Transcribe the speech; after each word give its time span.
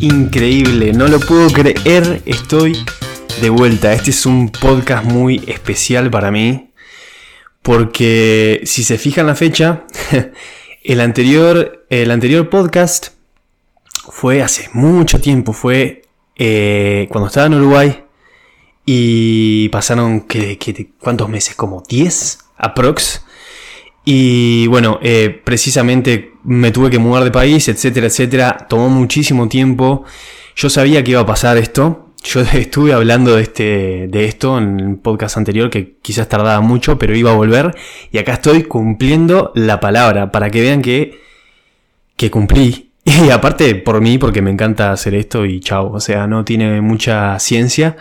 Increíble, 0.00 0.92
no 0.92 1.08
lo 1.08 1.18
puedo 1.18 1.48
creer, 1.48 2.20
estoy 2.26 2.76
de 3.40 3.48
vuelta. 3.48 3.94
Este 3.94 4.10
es 4.10 4.26
un 4.26 4.50
podcast 4.50 5.04
muy 5.06 5.42
especial 5.46 6.10
para 6.10 6.30
mí, 6.30 6.70
porque 7.62 8.60
si 8.64 8.84
se 8.84 8.98
fijan 8.98 9.26
la 9.26 9.34
fecha, 9.34 9.84
el 10.84 11.00
anterior, 11.00 11.86
el 11.88 12.10
anterior 12.10 12.50
podcast 12.50 13.08
fue 14.10 14.42
hace 14.42 14.68
mucho 14.74 15.18
tiempo, 15.18 15.54
fue 15.54 16.02
eh, 16.36 17.08
cuando 17.10 17.28
estaba 17.28 17.46
en 17.46 17.54
Uruguay 17.54 18.04
y 18.84 19.70
pasaron, 19.70 20.22
¿qué, 20.22 20.58
cuántos 21.00 21.30
meses? 21.30 21.54
Como 21.56 21.82
10 21.88 22.38
aprox. 22.58 23.24
Y 24.04 24.66
bueno, 24.68 25.00
eh, 25.02 25.40
precisamente 25.42 26.35
me 26.46 26.70
tuve 26.70 26.90
que 26.90 26.98
mudar 26.98 27.24
de 27.24 27.30
país, 27.30 27.68
etcétera, 27.68 28.06
etcétera. 28.06 28.66
Tomó 28.68 28.88
muchísimo 28.88 29.48
tiempo. 29.48 30.04
Yo 30.54 30.70
sabía 30.70 31.02
que 31.04 31.10
iba 31.10 31.20
a 31.20 31.26
pasar 31.26 31.58
esto. 31.58 32.14
Yo 32.22 32.40
estuve 32.54 32.92
hablando 32.92 33.36
de, 33.36 33.42
este, 33.42 34.08
de 34.08 34.24
esto 34.24 34.56
en 34.58 34.80
el 34.80 34.96
podcast 34.96 35.36
anterior, 35.36 35.70
que 35.70 35.96
quizás 36.00 36.28
tardaba 36.28 36.60
mucho, 36.60 36.98
pero 36.98 37.16
iba 37.16 37.32
a 37.32 37.34
volver. 37.34 37.74
Y 38.12 38.18
acá 38.18 38.34
estoy 38.34 38.62
cumpliendo 38.62 39.52
la 39.54 39.80
palabra, 39.80 40.30
para 40.30 40.50
que 40.50 40.60
vean 40.60 40.82
que, 40.82 41.20
que 42.16 42.30
cumplí. 42.30 42.84
Y 43.06 43.30
aparte 43.30 43.76
por 43.76 44.00
mí, 44.00 44.18
porque 44.18 44.42
me 44.42 44.50
encanta 44.50 44.90
hacer 44.90 45.14
esto 45.14 45.46
y 45.46 45.60
chao. 45.60 45.92
O 45.92 46.00
sea, 46.00 46.26
no 46.26 46.44
tiene 46.44 46.80
mucha 46.80 47.38
ciencia. 47.38 47.96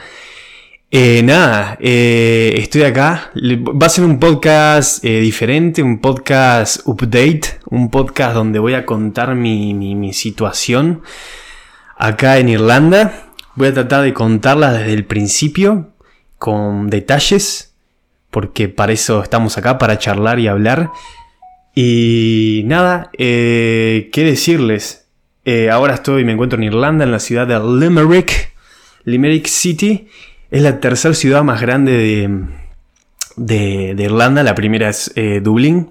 Eh, 0.91 1.23
nada, 1.23 1.77
eh, 1.81 2.53
estoy 2.57 2.83
acá. 2.83 3.31
Va 3.35 3.87
a 3.87 3.89
ser 3.89 4.05
un 4.05 4.19
podcast 4.19 5.03
eh, 5.03 5.19
diferente, 5.19 5.81
un 5.81 5.99
podcast 5.99 6.81
update, 6.85 7.59
un 7.65 7.89
podcast 7.89 8.35
donde 8.35 8.59
voy 8.59 8.75
a 8.75 8.85
contar 8.85 9.33
mi, 9.35 10.13
situación 10.13 11.01
acá 11.97 12.37
en 12.37 12.49
Irlanda. 12.49 13.31
Voy 13.55 13.69
a 13.69 13.73
tratar 13.73 14.03
de 14.03 14.13
contarla 14.13 14.73
desde 14.73 14.93
el 14.93 15.05
principio, 15.05 15.89
con 16.37 16.89
detalles, 16.89 17.73
porque 18.29 18.69
para 18.69 18.93
eso 18.93 19.23
estamos 19.23 19.57
acá, 19.57 19.77
para 19.79 19.97
charlar 19.97 20.39
y 20.39 20.47
hablar. 20.47 20.91
Y 21.73 22.61
nada, 22.65 23.09
¿qué 23.17 24.11
decirles? 24.13 25.07
ahora 25.71 25.95
estoy, 25.95 26.25
me 26.25 26.31
encuentro 26.31 26.57
en 26.57 26.63
Irlanda, 26.63 27.03
en 27.03 27.11
la 27.11 27.19
ciudad 27.19 27.47
de 27.47 27.59
Limerick, 27.59 28.53
Limerick 29.03 29.47
City. 29.47 30.07
Es 30.51 30.61
la 30.61 30.79
tercera 30.79 31.13
ciudad 31.13 31.43
más 31.43 31.61
grande 31.61 32.29
de, 33.35 33.95
Irlanda. 33.97 34.43
La 34.43 34.55
primera 34.55 34.89
es 34.89 35.11
eh, 35.15 35.41
Dublín. 35.43 35.89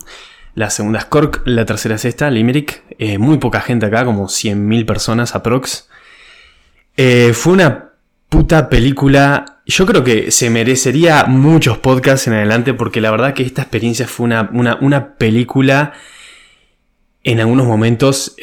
La 0.55 0.71
segunda 0.71 1.01
es 1.01 1.05
Cork. 1.07 1.43
La 1.45 1.65
tercera 1.65 1.97
es 1.97 2.05
esta, 2.05 2.31
Limerick. 2.31 2.83
Eh, 2.99 3.19
muy 3.19 3.39
poca 3.39 3.61
gente 3.61 3.87
acá, 3.87 4.05
como 4.05 4.29
100.000 4.29 4.87
personas 4.87 5.35
aprox. 5.35 5.89
Eh, 6.97 7.33
fue 7.35 7.55
una 7.55 7.91
puta 8.29 8.69
película. 8.69 9.61
Yo 9.67 9.87
creo 9.87 10.05
que 10.05 10.31
se 10.31 10.51
merecería 10.51 11.25
muchos 11.25 11.79
podcasts 11.79 12.29
en 12.29 12.35
adelante 12.35 12.75
porque 12.75 13.01
la 13.01 13.11
verdad 13.11 13.35
que 13.35 13.43
esta 13.43 13.63
experiencia 13.63 14.07
fue 14.07 14.27
una, 14.27 14.79
una 14.81 15.15
película 15.17 15.95
en 17.25 17.41
algunos 17.41 17.67
momentos 17.67 18.37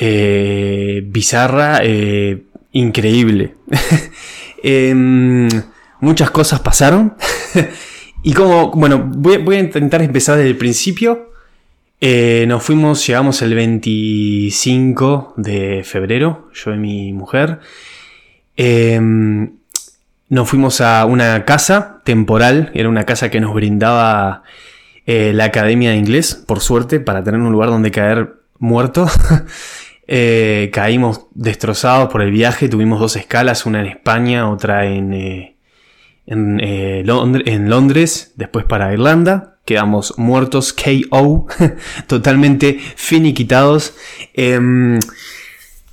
bizarra, 1.03 1.81
increíble. 2.71 3.55
Em, 4.63 5.49
muchas 6.01 6.31
cosas 6.31 6.59
pasaron. 6.59 7.15
y 8.23 8.33
como, 8.33 8.71
bueno, 8.71 9.09
voy, 9.15 9.55
a 9.55 9.59
intentar 9.59 10.01
empezar 10.01 10.37
desde 10.37 10.49
el 10.49 10.57
principio. 10.57 11.31
Eh, 12.01 12.45
nos 12.47 12.63
fuimos, 12.63 13.05
llegamos 13.05 13.41
el 13.41 13.53
25 13.53 15.35
de 15.37 15.83
febrero, 15.85 16.49
yo 16.53 16.73
y 16.73 16.77
mi 16.77 17.13
mujer. 17.13 17.59
Em, 18.57 19.53
nos 20.29 20.49
fuimos 20.49 20.81
a 20.81 21.05
una 21.05 21.45
casa 21.45 22.01
temporal, 22.03 22.71
era 22.73 22.89
una 22.89 23.05
casa 23.05 23.29
que 23.29 23.39
nos 23.39 23.53
brindaba 23.53 24.43
eh, 25.05 25.31
la 25.33 25.45
Academia 25.45 25.91
de 25.91 25.97
Inglés, 25.97 26.35
por 26.35 26.59
suerte, 26.59 26.99
para 26.99 27.23
tener 27.23 27.39
un 27.39 27.51
lugar 27.51 27.69
donde 27.69 27.91
caer 27.91 28.35
muerto. 28.59 29.07
Eh, 30.13 30.71
caímos 30.73 31.27
destrozados 31.35 32.11
por 32.11 32.21
el 32.21 32.31
viaje, 32.31 32.67
tuvimos 32.67 32.99
dos 32.99 33.15
escalas, 33.15 33.65
una 33.65 33.79
en 33.79 33.85
España, 33.85 34.49
otra 34.49 34.85
en, 34.85 35.13
eh, 36.27 37.03
en, 37.05 37.69
Londres, 37.69 38.33
después 38.35 38.65
para 38.65 38.93
Irlanda. 38.93 39.57
Quedamos 39.65 40.17
muertos, 40.17 40.73
KO, 40.73 41.47
totalmente 42.07 42.79
finiquitados. 42.95 43.95
Em, 44.33 44.99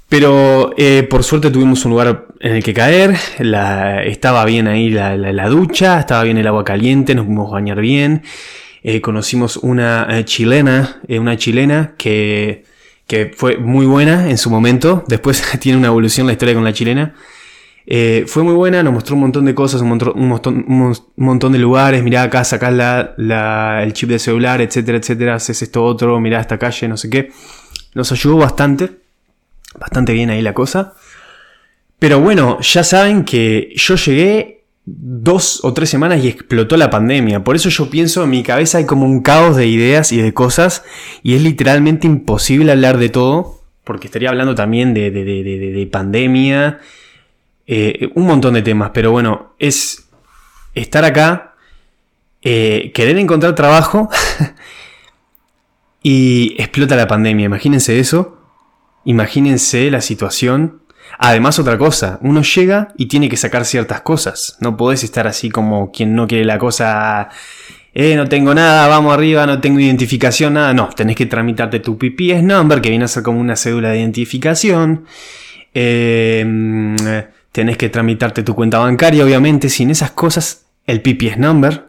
pero 0.09 0.72
eh, 0.77 1.06
por 1.09 1.22
suerte 1.22 1.50
tuvimos 1.50 1.84
un 1.84 1.91
lugar 1.91 2.27
en 2.41 2.56
el 2.56 2.62
que 2.62 2.72
caer. 2.72 3.15
estaba 4.06 4.44
bien 4.44 4.69
ahí 4.69 4.91
la, 4.91 5.49
ducha, 5.49 6.00
estaba 6.00 6.22
bien 6.22 6.39
el 6.39 6.47
agua 6.47 6.65
caliente, 6.65 7.15
nos 7.15 7.27
pudimos 7.27 7.50
bañar 7.50 7.81
bien. 7.81 8.22
Eh, 8.83 9.00
conocimos 9.00 9.56
una 9.59 10.25
chilena, 10.25 11.00
una 11.09 11.37
chilena 11.37 11.95
que, 11.99 12.65
que 13.06 13.33
fue 13.37 13.59
muy 13.59 13.87
buena 13.87 14.31
en 14.31 14.39
su 14.39 14.50
momento. 14.50 15.05
Después 15.09 15.43
tiene 15.60 15.78
una 15.78 15.89
evolución 15.89 16.27
la 16.27 16.33
historia 16.33 16.55
con 16.55 16.65
la 16.65 16.72
chilena. 16.72 17.15
Eh, 17.91 18.25
fue 18.26 18.43
muy 18.43 18.53
buena, 18.53 18.82
nos 18.82 18.93
mostró 18.93 19.15
un 19.15 19.22
montón 19.22 19.47
de 19.47 19.54
cosas, 19.54 19.81
un 19.81 19.88
montón, 21.16 21.53
de 21.53 21.59
lugares. 21.59 22.03
Mirá 22.03 22.25
acá, 22.25 22.44
sacás 22.44 22.75
el 23.16 23.93
chip 23.94 24.10
de 24.10 24.19
celular, 24.19 24.60
etcétera, 24.60 24.99
etcétera. 24.99 25.37
Haces 25.37 25.62
esto 25.62 25.82
otro, 25.82 26.21
mirá 26.21 26.38
esta 26.38 26.59
calle, 26.59 26.87
no 26.87 26.98
sé 26.98 27.09
qué. 27.09 27.32
Nos 27.94 28.12
ayudó 28.12 28.37
bastante. 28.37 28.91
Bastante 29.81 30.12
bien 30.12 30.28
ahí 30.28 30.43
la 30.43 30.53
cosa. 30.53 30.97
Pero 31.98 32.21
bueno, 32.21 32.60
ya 32.60 32.84
saben 32.84 33.25
que 33.25 33.72
yo 33.75 33.94
llegué 33.97 34.66
dos 34.84 35.65
o 35.65 35.72
tres 35.72 35.88
semanas 35.88 36.22
y 36.22 36.28
explotó 36.28 36.77
la 36.77 36.91
pandemia. 36.91 37.43
Por 37.43 37.56
eso 37.56 37.71
yo 37.71 37.88
pienso 37.88 38.22
en 38.22 38.31
mi 38.31 38.43
cabeza 38.43 38.78
hay 38.78 38.84
como 38.84 39.06
un 39.06 39.22
caos 39.22 39.56
de 39.56 39.66
ideas 39.66 40.12
y 40.12 40.21
de 40.21 40.34
cosas. 40.34 40.84
Y 41.22 41.37
es 41.37 41.43
literalmente 41.43 42.06
imposible 42.06 42.71
hablar 42.71 42.98
de 42.98 43.09
todo. 43.09 43.62
Porque 43.84 44.09
estaría 44.09 44.28
hablando 44.28 44.54
también 44.54 44.93
de, 44.93 45.10
de, 45.10 45.25
de, 45.25 45.43
de 45.43 45.87
pandemia 45.87 46.81
eh, 47.71 48.11
un 48.15 48.27
montón 48.27 48.55
de 48.55 48.62
temas, 48.62 48.93
pero 48.95 49.12
bueno, 49.12 49.53
es 49.59 50.09
estar 50.75 51.05
acá, 51.05 51.55
eh, 52.41 52.93
querer 52.95 53.19
encontrar 53.19 53.55
trabajo 53.55 54.09
y 56.03 56.57
explota 56.59 56.97
la 56.97 57.07
pandemia. 57.07 57.45
Imagínense 57.45 58.01
eso, 58.01 58.41
imagínense 59.05 59.91
la 59.91 60.01
situación. 60.01 60.81
Además, 61.19 61.59
otra 61.59 61.77
cosa, 61.77 62.19
uno 62.23 62.41
llega 62.41 62.95
y 62.97 63.07
tiene 63.07 63.28
que 63.28 63.37
sacar 63.37 63.67
ciertas 63.67 64.01
cosas. 64.01 64.57
No 64.61 64.78
podés 64.78 65.05
estar 65.05 65.27
así 65.27 65.51
como 65.51 65.93
quien 65.93 66.15
no 66.15 66.27
quiere 66.27 66.47
la 66.47 66.57
cosa. 66.57 67.28
Eh, 67.93 68.17
no 68.17 68.28
tengo 68.28 68.55
nada, 68.55 68.89
vamos 68.89 69.12
arriba, 69.12 69.45
no 69.45 69.61
tengo 69.61 69.78
identificación, 69.78 70.55
nada. 70.55 70.73
No, 70.73 70.89
tenés 70.89 71.17
que 71.17 71.27
tramitarte 71.27 71.81
tu 71.81 71.99
PPS 71.99 72.43
number, 72.43 72.81
que 72.81 72.89
viene 72.89 73.05
a 73.05 73.09
ser 73.09 73.23
como 73.23 73.41
una 73.41 73.57
cédula 73.57 73.91
de 73.91 73.99
identificación. 73.99 75.05
Eh, 75.75 76.47
tenés 77.53 77.76
que 77.76 77.88
tramitarte 77.88 78.42
tu 78.42 78.54
cuenta 78.54 78.78
bancaria, 78.78 79.25
obviamente, 79.25 79.69
sin 79.69 79.91
esas 79.91 80.10
cosas, 80.12 80.66
el 80.86 81.03
PPS 81.03 81.38
number, 81.38 81.88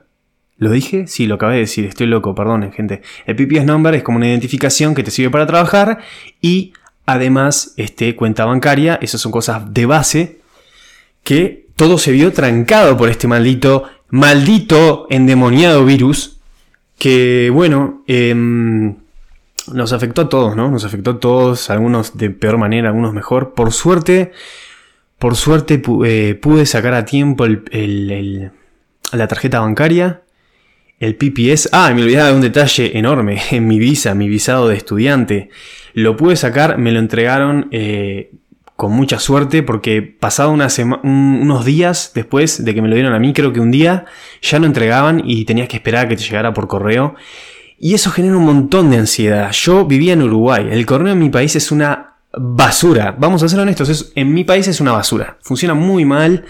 ¿Lo 0.59 0.71
dije? 0.71 1.07
Sí, 1.07 1.25
lo 1.25 1.35
acabé 1.35 1.53
de 1.53 1.59
decir, 1.61 1.85
estoy 1.85 2.05
loco, 2.05 2.35
perdonen, 2.35 2.73
gente. 2.73 3.01
El 3.25 3.37
PPS 3.37 3.63
number 3.63 3.95
es 3.95 4.03
como 4.03 4.17
una 4.17 4.27
identificación 4.27 4.93
que 4.93 5.03
te 5.03 5.09
sirve 5.09 5.29
para 5.29 5.47
trabajar 5.47 5.99
y 6.41 6.73
además 7.05 7.73
este, 7.77 8.13
cuenta 8.17 8.43
bancaria, 8.43 8.99
esas 9.01 9.21
son 9.21 9.31
cosas 9.31 9.73
de 9.73 9.85
base 9.85 10.39
que 11.23 11.67
todo 11.77 11.97
se 11.97 12.11
vio 12.11 12.33
trancado 12.33 12.97
por 12.97 13.07
este 13.07 13.25
maldito, 13.25 13.85
maldito 14.09 15.07
endemoniado 15.09 15.85
virus 15.85 16.39
que, 16.97 17.49
bueno, 17.53 18.03
em, 18.05 18.95
nos 19.71 19.93
afectó 19.93 20.23
a 20.23 20.29
todos, 20.29 20.57
¿no? 20.57 20.69
Nos 20.69 20.83
afectó 20.83 21.11
a 21.11 21.19
todos, 21.21 21.69
algunos 21.69 22.17
de 22.17 22.31
peor 22.31 22.57
manera, 22.57 22.89
algunos 22.89 23.13
mejor. 23.13 23.53
Por 23.53 23.71
suerte, 23.71 24.33
por 25.19 25.35
suerte 25.35 25.81
eh, 26.05 26.35
pude 26.35 26.65
sacar 26.65 26.93
a 26.93 27.05
tiempo 27.05 27.45
la 27.45 29.27
tarjeta 29.27 29.59
bancaria, 29.59 30.23
el 30.99 31.15
PPS. 31.15 31.69
Ah, 31.73 31.91
me 31.93 32.03
olvidaba 32.03 32.29
de 32.29 32.35
un 32.35 32.41
detalle 32.41 32.97
enorme 32.97 33.41
en 33.51 33.67
mi 33.67 33.79
visa, 33.79 34.15
mi 34.15 34.29
visado 34.29 34.69
de 34.69 34.77
estudiante. 34.77 35.49
Lo 35.93 36.15
pude 36.15 36.35
sacar, 36.37 36.77
me 36.77 36.91
lo 36.91 36.99
entregaron 36.99 37.67
eh, 37.71 38.31
con 38.77 38.93
mucha 38.93 39.19
suerte 39.19 39.61
porque 39.61 40.01
pasado 40.01 40.51
unos 40.51 41.65
días 41.65 42.13
después 42.15 42.63
de 42.63 42.73
que 42.73 42.81
me 42.81 42.87
lo 42.87 42.95
dieron 42.95 43.13
a 43.13 43.19
mí, 43.19 43.33
creo 43.33 43.51
que 43.51 43.59
un 43.59 43.71
día, 43.71 44.05
ya 44.41 44.57
lo 44.59 44.67
entregaban 44.67 45.21
y 45.25 45.43
tenías 45.43 45.67
que 45.67 45.77
esperar 45.77 46.05
a 46.05 46.09
que 46.09 46.15
te 46.15 46.23
llegara 46.23 46.53
por 46.53 46.69
correo. 46.69 47.15
Y 47.77 47.93
eso 47.93 48.11
genera 48.11 48.37
un 48.37 48.45
montón 48.45 48.89
de 48.89 48.97
ansiedad. 48.97 49.51
Yo 49.51 49.85
vivía 49.85 50.13
en 50.13 50.21
Uruguay. 50.21 50.67
El 50.71 50.85
correo 50.85 51.13
en 51.13 51.19
mi 51.19 51.29
país 51.29 51.55
es 51.55 51.71
una 51.71 52.09
basura. 52.33 53.15
Vamos 53.17 53.43
a 53.43 53.49
ser 53.49 53.59
honestos, 53.59 54.11
en 54.15 54.33
mi 54.33 54.43
país 54.43 54.67
es 54.67 54.79
una 54.81 54.91
basura. 54.91 55.37
Funciona 55.41 55.73
muy 55.73 56.05
mal. 56.05 56.45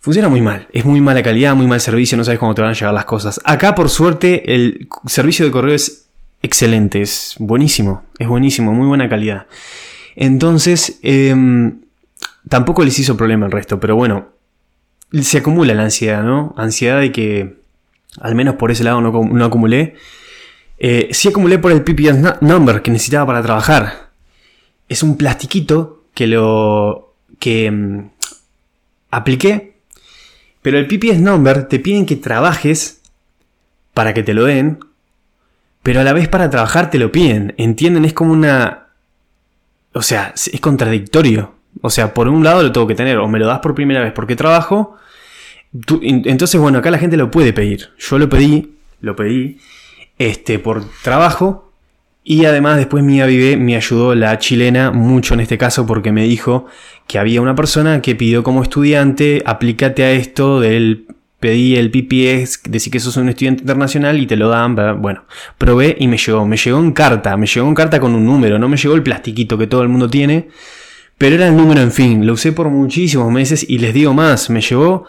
Funciona 0.00 0.28
muy 0.28 0.40
mal. 0.40 0.68
Es 0.72 0.84
muy 0.84 1.00
mala 1.00 1.22
calidad, 1.22 1.54
muy 1.54 1.66
mal 1.66 1.80
servicio, 1.80 2.16
no 2.16 2.24
sabes 2.24 2.38
cómo 2.38 2.54
te 2.54 2.62
van 2.62 2.70
a 2.70 2.74
llegar 2.74 2.94
las 2.94 3.04
cosas. 3.04 3.40
Acá, 3.44 3.74
por 3.74 3.90
suerte, 3.90 4.54
el 4.54 4.88
servicio 5.06 5.44
de 5.44 5.50
correo 5.50 5.74
es 5.74 6.06
excelente, 6.42 7.02
es 7.02 7.34
buenísimo. 7.38 8.04
Es 8.18 8.28
buenísimo, 8.28 8.72
muy 8.72 8.86
buena 8.86 9.08
calidad. 9.08 9.46
Entonces, 10.14 10.98
em, 11.02 11.80
tampoco 12.48 12.84
les 12.84 12.98
hizo 12.98 13.16
problema 13.16 13.46
el 13.46 13.52
resto, 13.52 13.80
pero 13.80 13.96
bueno, 13.96 14.28
se 15.20 15.38
acumula 15.38 15.74
la 15.74 15.84
ansiedad, 15.84 16.22
¿no? 16.22 16.54
Ansiedad 16.56 17.00
de 17.00 17.12
que, 17.12 17.56
al 18.20 18.34
menos 18.34 18.56
por 18.56 18.70
ese 18.70 18.84
lado, 18.84 19.00
no, 19.00 19.44
acumulé. 19.44 19.94
Eh, 20.78 21.08
sí 21.12 21.28
acumulé 21.28 21.58
por 21.58 21.72
el 21.72 21.82
PPS 21.82 22.40
number 22.40 22.82
que 22.82 22.90
necesitaba 22.90 23.26
para 23.26 23.42
trabajar. 23.42 24.07
Es 24.88 25.02
un 25.02 25.16
plastiquito 25.16 26.04
que 26.14 26.26
lo. 26.26 27.14
que 27.38 27.70
mm, 27.70 28.10
apliqué. 29.10 29.74
Pero 30.62 30.78
el 30.78 30.86
PPS 30.86 31.20
number 31.20 31.68
te 31.68 31.78
piden 31.78 32.06
que 32.06 32.16
trabajes 32.16 33.00
para 33.94 34.14
que 34.14 34.22
te 34.22 34.34
lo 34.34 34.44
den. 34.44 34.80
Pero 35.82 36.00
a 36.00 36.04
la 36.04 36.12
vez 36.12 36.28
para 36.28 36.50
trabajar 36.50 36.90
te 36.90 36.98
lo 36.98 37.12
piden. 37.12 37.54
¿Entienden? 37.56 38.04
Es 38.04 38.12
como 38.12 38.32
una. 38.32 38.88
O 39.92 40.02
sea, 40.02 40.32
es 40.34 40.60
contradictorio. 40.60 41.58
O 41.80 41.90
sea, 41.90 42.14
por 42.14 42.28
un 42.28 42.42
lado 42.44 42.62
lo 42.62 42.72
tengo 42.72 42.86
que 42.86 42.94
tener, 42.94 43.18
o 43.18 43.28
me 43.28 43.38
lo 43.38 43.46
das 43.46 43.60
por 43.60 43.74
primera 43.74 44.02
vez 44.02 44.12
porque 44.12 44.36
trabajo. 44.36 44.96
entonces, 46.02 46.60
bueno, 46.60 46.78
acá 46.78 46.90
la 46.90 46.98
gente 46.98 47.16
lo 47.16 47.30
puede 47.30 47.52
pedir. 47.52 47.90
Yo 47.98 48.18
lo 48.18 48.28
pedí, 48.28 48.74
lo 49.00 49.14
pedí, 49.14 49.58
este, 50.18 50.58
por 50.58 50.84
trabajo. 51.02 51.67
Y 52.30 52.44
además 52.44 52.76
después 52.76 53.02
Mía 53.02 53.24
Vive 53.24 53.56
me 53.56 53.74
ayudó 53.74 54.14
la 54.14 54.38
chilena 54.38 54.90
mucho 54.90 55.32
en 55.32 55.40
este 55.40 55.56
caso 55.56 55.86
porque 55.86 56.12
me 56.12 56.24
dijo 56.24 56.66
que 57.06 57.18
había 57.18 57.40
una 57.40 57.54
persona 57.54 58.02
que 58.02 58.14
pidió 58.14 58.42
como 58.42 58.62
estudiante, 58.62 59.42
aplícate 59.46 60.04
a 60.04 60.10
esto 60.10 60.60
del 60.60 61.06
pedí 61.40 61.76
el 61.76 61.90
PPS, 61.90 62.64
decir 62.64 62.92
que 62.92 63.00
sos 63.00 63.16
un 63.16 63.30
estudiante 63.30 63.62
internacional 63.62 64.18
y 64.18 64.26
te 64.26 64.36
lo 64.36 64.50
dan. 64.50 64.76
Bueno, 65.00 65.24
probé 65.56 65.96
y 65.98 66.06
me 66.06 66.18
llegó. 66.18 66.44
Me 66.44 66.58
llegó 66.58 66.78
en 66.78 66.92
carta, 66.92 67.34
me 67.38 67.46
llegó 67.46 67.66
en 67.66 67.74
carta 67.74 67.98
con 67.98 68.14
un 68.14 68.26
número, 68.26 68.58
no 68.58 68.68
me 68.68 68.76
llegó 68.76 68.94
el 68.94 69.02
plastiquito 69.02 69.56
que 69.56 69.66
todo 69.66 69.80
el 69.80 69.88
mundo 69.88 70.10
tiene. 70.10 70.48
Pero 71.16 71.36
era 71.36 71.48
el 71.48 71.56
número, 71.56 71.80
en 71.80 71.92
fin, 71.92 72.26
lo 72.26 72.34
usé 72.34 72.52
por 72.52 72.68
muchísimos 72.68 73.32
meses 73.32 73.64
y 73.66 73.78
les 73.78 73.94
digo 73.94 74.12
más, 74.12 74.50
me 74.50 74.60
llevó 74.60 75.06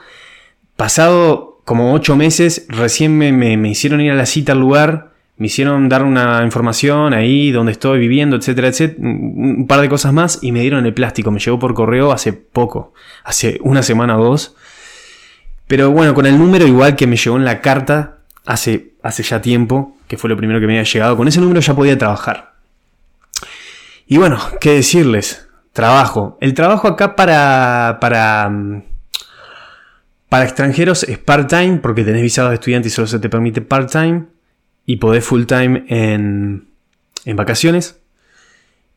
pasado 0.77 1.61
como 1.65 1.93
8 1.93 2.15
meses, 2.15 2.65
recién 2.69 3.17
me, 3.17 3.69
hicieron 3.69 3.99
ir 3.99 4.13
a 4.13 4.15
la 4.15 4.25
cita 4.25 4.53
al 4.53 4.59
lugar, 4.61 5.11
me 5.39 5.47
hicieron 5.47 5.87
dar 5.87 6.03
una 6.03 6.43
información 6.43 7.13
ahí 7.13 7.51
donde 7.51 7.71
estoy 7.71 7.97
viviendo, 7.97 8.35
etcétera, 8.35 8.67
etcétera, 8.67 8.99
un 9.01 9.67
par 9.67 9.79
de 9.79 9.87
cosas 9.87 10.11
más 10.11 10.39
y 10.41 10.51
me 10.51 10.59
dieron 10.59 10.85
el 10.85 10.93
plástico, 10.93 11.31
me 11.31 11.39
llegó 11.39 11.57
por 11.57 11.73
correo 11.73 12.11
hace 12.11 12.33
poco, 12.33 12.93
hace 13.23 13.57
una 13.63 13.81
semana 13.81 14.19
o 14.19 14.23
dos. 14.23 14.57
Pero 15.65 15.91
bueno, 15.91 16.13
con 16.13 16.25
el 16.25 16.37
número 16.37 16.67
igual 16.67 16.97
que 16.97 17.07
me 17.07 17.15
llegó 17.15 17.37
en 17.37 17.45
la 17.45 17.61
carta 17.61 18.17
hace, 18.45 18.91
hace 19.01 19.23
ya 19.23 19.41
tiempo, 19.41 19.95
que 20.09 20.17
fue 20.17 20.29
lo 20.29 20.35
primero 20.35 20.59
que 20.59 20.67
me 20.67 20.73
había 20.73 20.91
llegado, 20.91 21.15
con 21.15 21.25
ese 21.29 21.39
número 21.39 21.61
ya 21.61 21.73
podía 21.73 21.97
trabajar. 21.97 22.55
Y 24.05 24.17
bueno, 24.17 24.39
¿qué 24.59 24.73
decirles? 24.73 25.47
Trabajo. 25.71 26.37
El 26.41 26.53
trabajo 26.53 26.89
acá 26.89 27.15
para, 27.15 27.99
para, 28.01 28.51
para 30.27 30.43
extranjeros 30.43 31.03
es 31.03 31.17
part-time 31.17 31.77
porque 31.77 32.03
tenés 32.03 32.23
visado 32.23 32.49
de 32.49 32.55
estudiante 32.55 32.89
y 32.89 32.91
solo 32.91 33.07
se 33.07 33.19
te 33.19 33.29
permite 33.29 33.61
part-time 33.61 34.25
y 34.89 34.95
podés 34.95 35.23
full-time 35.23 35.85
en, 35.87 36.65
en 37.23 37.35
vacaciones. 37.35 37.99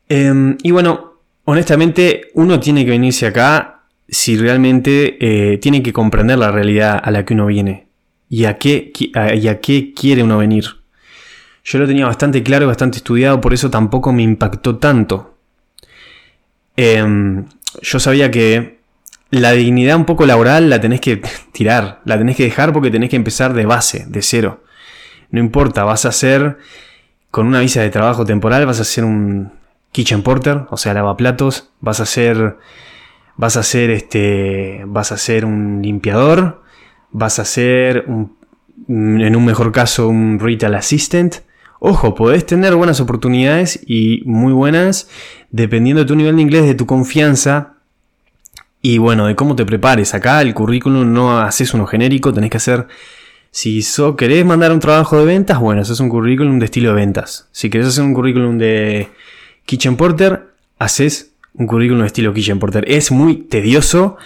Em, 0.08 0.56
y 0.62 0.70
bueno, 0.70 1.18
honestamente 1.44 2.30
uno 2.32 2.58
tiene 2.60 2.86
que 2.86 2.92
venirse 2.92 3.26
acá 3.26 3.82
si 4.08 4.38
realmente 4.38 5.18
eh, 5.20 5.58
tiene 5.58 5.82
que 5.82 5.92
comprender 5.92 6.38
la 6.38 6.50
realidad 6.50 6.98
a 7.04 7.10
la 7.10 7.26
que 7.26 7.34
uno 7.34 7.44
viene 7.44 7.88
y 8.30 8.46
a 8.46 8.56
qué, 8.56 8.90
y 8.98 9.48
a 9.48 9.60
qué 9.60 9.92
quiere 9.92 10.22
uno 10.22 10.38
venir. 10.38 10.64
Yo 11.62 11.78
lo 11.78 11.86
tenía 11.86 12.06
bastante 12.06 12.42
claro, 12.42 12.66
bastante 12.66 12.96
estudiado, 12.96 13.42
por 13.42 13.52
eso 13.52 13.68
tampoco 13.68 14.14
me 14.14 14.22
impactó 14.22 14.78
tanto. 14.78 15.36
Em, 16.74 17.44
yo 17.82 18.00
sabía 18.00 18.30
que 18.30 18.78
la 19.30 19.52
dignidad 19.52 19.96
un 19.96 20.06
poco 20.06 20.24
laboral 20.24 20.70
la 20.70 20.80
tenés 20.80 21.02
que 21.02 21.20
tirar, 21.52 22.00
la 22.06 22.16
tenés 22.16 22.34
que 22.34 22.44
dejar 22.44 22.72
porque 22.72 22.90
tenés 22.90 23.10
que 23.10 23.16
empezar 23.16 23.52
de 23.52 23.66
base, 23.66 24.06
de 24.08 24.22
cero. 24.22 24.62
No 25.32 25.40
importa, 25.40 25.82
vas 25.82 26.04
a 26.04 26.12
ser, 26.12 26.58
con 27.32 27.46
una 27.48 27.58
visa 27.58 27.82
de 27.82 27.90
trabajo 27.90 28.24
temporal, 28.24 28.64
vas 28.66 28.78
a 28.78 28.84
ser 28.84 29.04
un 29.04 29.50
kitchen 29.90 30.22
porter, 30.22 30.66
o 30.70 30.76
sea, 30.76 30.94
lavaplatos, 30.94 31.70
vas 31.80 31.98
a 31.98 32.06
ser, 32.06 32.58
vas 33.36 33.56
a 33.56 33.64
ser 33.64 33.90
este, 33.90 34.82
vas 34.86 35.10
a 35.10 35.16
ser 35.16 35.44
un 35.44 35.82
limpiador, 35.82 36.62
vas 37.10 37.40
a 37.40 37.44
ser 37.44 38.04
en 38.06 39.36
un 39.36 39.44
mejor 39.44 39.72
caso 39.72 40.08
un 40.08 40.38
retail 40.38 40.76
assistant, 40.76 41.36
Ojo, 41.84 42.14
podés 42.14 42.46
tener 42.46 42.76
buenas 42.76 43.00
oportunidades 43.00 43.80
y 43.84 44.22
muy 44.24 44.52
buenas 44.52 45.08
dependiendo 45.50 46.02
de 46.02 46.06
tu 46.06 46.14
nivel 46.14 46.36
de 46.36 46.42
inglés, 46.42 46.64
de 46.64 46.76
tu 46.76 46.86
confianza 46.86 47.74
y 48.80 48.98
bueno, 48.98 49.26
de 49.26 49.34
cómo 49.34 49.56
te 49.56 49.66
prepares. 49.66 50.14
Acá 50.14 50.40
el 50.42 50.54
currículum 50.54 51.12
no 51.12 51.40
haces 51.40 51.74
uno 51.74 51.86
genérico, 51.86 52.32
tenés 52.32 52.50
que 52.50 52.58
hacer... 52.58 52.86
Si 53.52 53.82
so, 53.82 54.16
querés 54.16 54.44
mandar 54.44 54.72
un 54.72 54.80
trabajo 54.80 55.16
de 55.18 55.24
ventas, 55.24 55.60
bueno, 55.60 55.82
haces 55.82 56.00
un 56.00 56.08
currículum 56.08 56.58
de 56.58 56.64
estilo 56.64 56.88
de 56.88 56.96
ventas. 56.96 57.48
Si 57.52 57.70
querés 57.70 57.86
hacer 57.86 58.02
un 58.02 58.14
currículum 58.14 58.58
de 58.58 59.10
Kitchen 59.66 59.96
Porter, 59.96 60.48
haces 60.80 61.30
un 61.54 61.68
currículum 61.68 62.00
de 62.00 62.06
estilo 62.08 62.34
Kitchen 62.34 62.58
Porter. 62.58 62.84
Es 62.88 63.12
muy 63.12 63.36
tedioso 63.36 64.16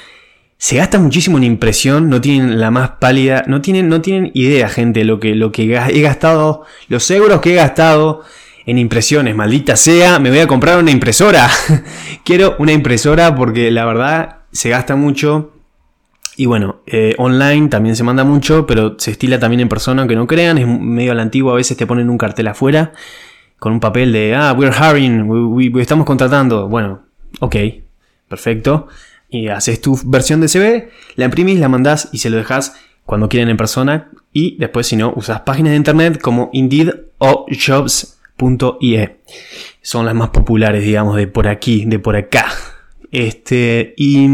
se 0.58 0.76
gasta 0.76 0.99
muchísimo 0.99 1.37
en 1.37 1.44
impresión, 1.44 2.08
no 2.08 2.20
tienen 2.20 2.58
la 2.58 2.70
más 2.70 2.93
pálida, 2.99 3.44
no 3.46 3.61
tienen, 3.61 3.88
no 3.88 4.00
tienen 4.00 4.31
idea, 4.34 4.69
gente, 4.69 5.05
lo 5.05 5.20
que, 5.20 5.34
lo 5.34 5.52
que 5.52 5.64
he 5.64 6.00
gastado, 6.00 6.64
los 6.88 7.11
euros 7.11 7.40
que 7.40 7.52
he 7.52 7.56
gastado 7.56 8.23
en 8.64 8.78
impresiones, 8.78 9.37
maldita 9.37 9.76
sea, 9.76 10.19
me 10.19 10.31
voy 10.31 10.38
a 10.40 10.46
comprar 10.46 10.78
una 10.78 10.90
impresora. 10.90 11.49
Quiero 12.25 12.56
una 12.58 12.73
impresora 12.73 13.34
porque 13.34 13.70
la 13.70 13.84
verdad 13.84 14.38
se 14.50 14.70
gasta 14.70 14.96
mucho. 14.96 15.52
Y 16.37 16.47
bueno, 16.47 16.83
eh, 16.87 17.15
online 17.19 17.69
también 17.69 17.97
se 17.97 18.05
manda 18.05 18.25
mucho, 18.25 18.67
pero 18.67 18.97
se 18.99 19.11
estila 19.11 19.38
también 19.38 19.61
en 19.61 19.69
persona, 19.69 20.03
aunque 20.03 20.17
no 20.17 20.27
crean, 20.27 20.59
es 20.59 20.67
medio 20.67 21.12
a 21.12 21.15
la 21.15 21.23
antigua, 21.23 21.53
a 21.53 21.56
veces 21.56 21.77
te 21.77 21.87
ponen 21.87 22.11
un 22.11 22.19
cartel 22.19 22.49
afuera 22.49 22.93
con 23.59 23.73
un 23.73 23.81
papel 23.81 24.12
de, 24.12 24.35
ah, 24.35 24.55
we're 24.56 24.75
hiring, 24.75 25.81
estamos 25.81 26.05
contratando. 26.05 26.69
Bueno, 26.69 27.02
ok, 27.40 27.57
perfecto 28.28 28.88
y 29.28 29.49
haces 29.49 29.81
tu 29.81 29.99
versión 30.05 30.40
de 30.40 30.49
CV, 30.49 30.90
la 31.16 31.25
imprimís, 31.25 31.59
la 31.59 31.69
mandás 31.69 32.09
y 32.12 32.19
se 32.19 32.31
lo 32.31 32.37
dejas 32.37 32.76
cuando 33.05 33.28
quieren 33.28 33.49
en 33.49 33.57
persona. 33.57 34.11
Y 34.33 34.57
después, 34.59 34.87
si 34.87 34.97
no, 34.97 35.12
usas 35.16 35.40
páginas 35.40 35.71
de 35.71 35.76
internet 35.76 36.21
como 36.21 36.50
Indeed 36.52 36.90
o 37.19 37.47
Jobs.ie. 37.50 39.16
Son 39.83 40.07
las 40.07 40.14
más 40.14 40.31
populares, 40.31 40.83
digamos, 40.83 41.16
de 41.16 41.26
por 41.26 41.49
aquí, 41.49 41.85
de 41.87 41.99
por 41.99 42.16
acá. 42.16 42.47
Este, 43.11 43.95
y, 43.97 44.28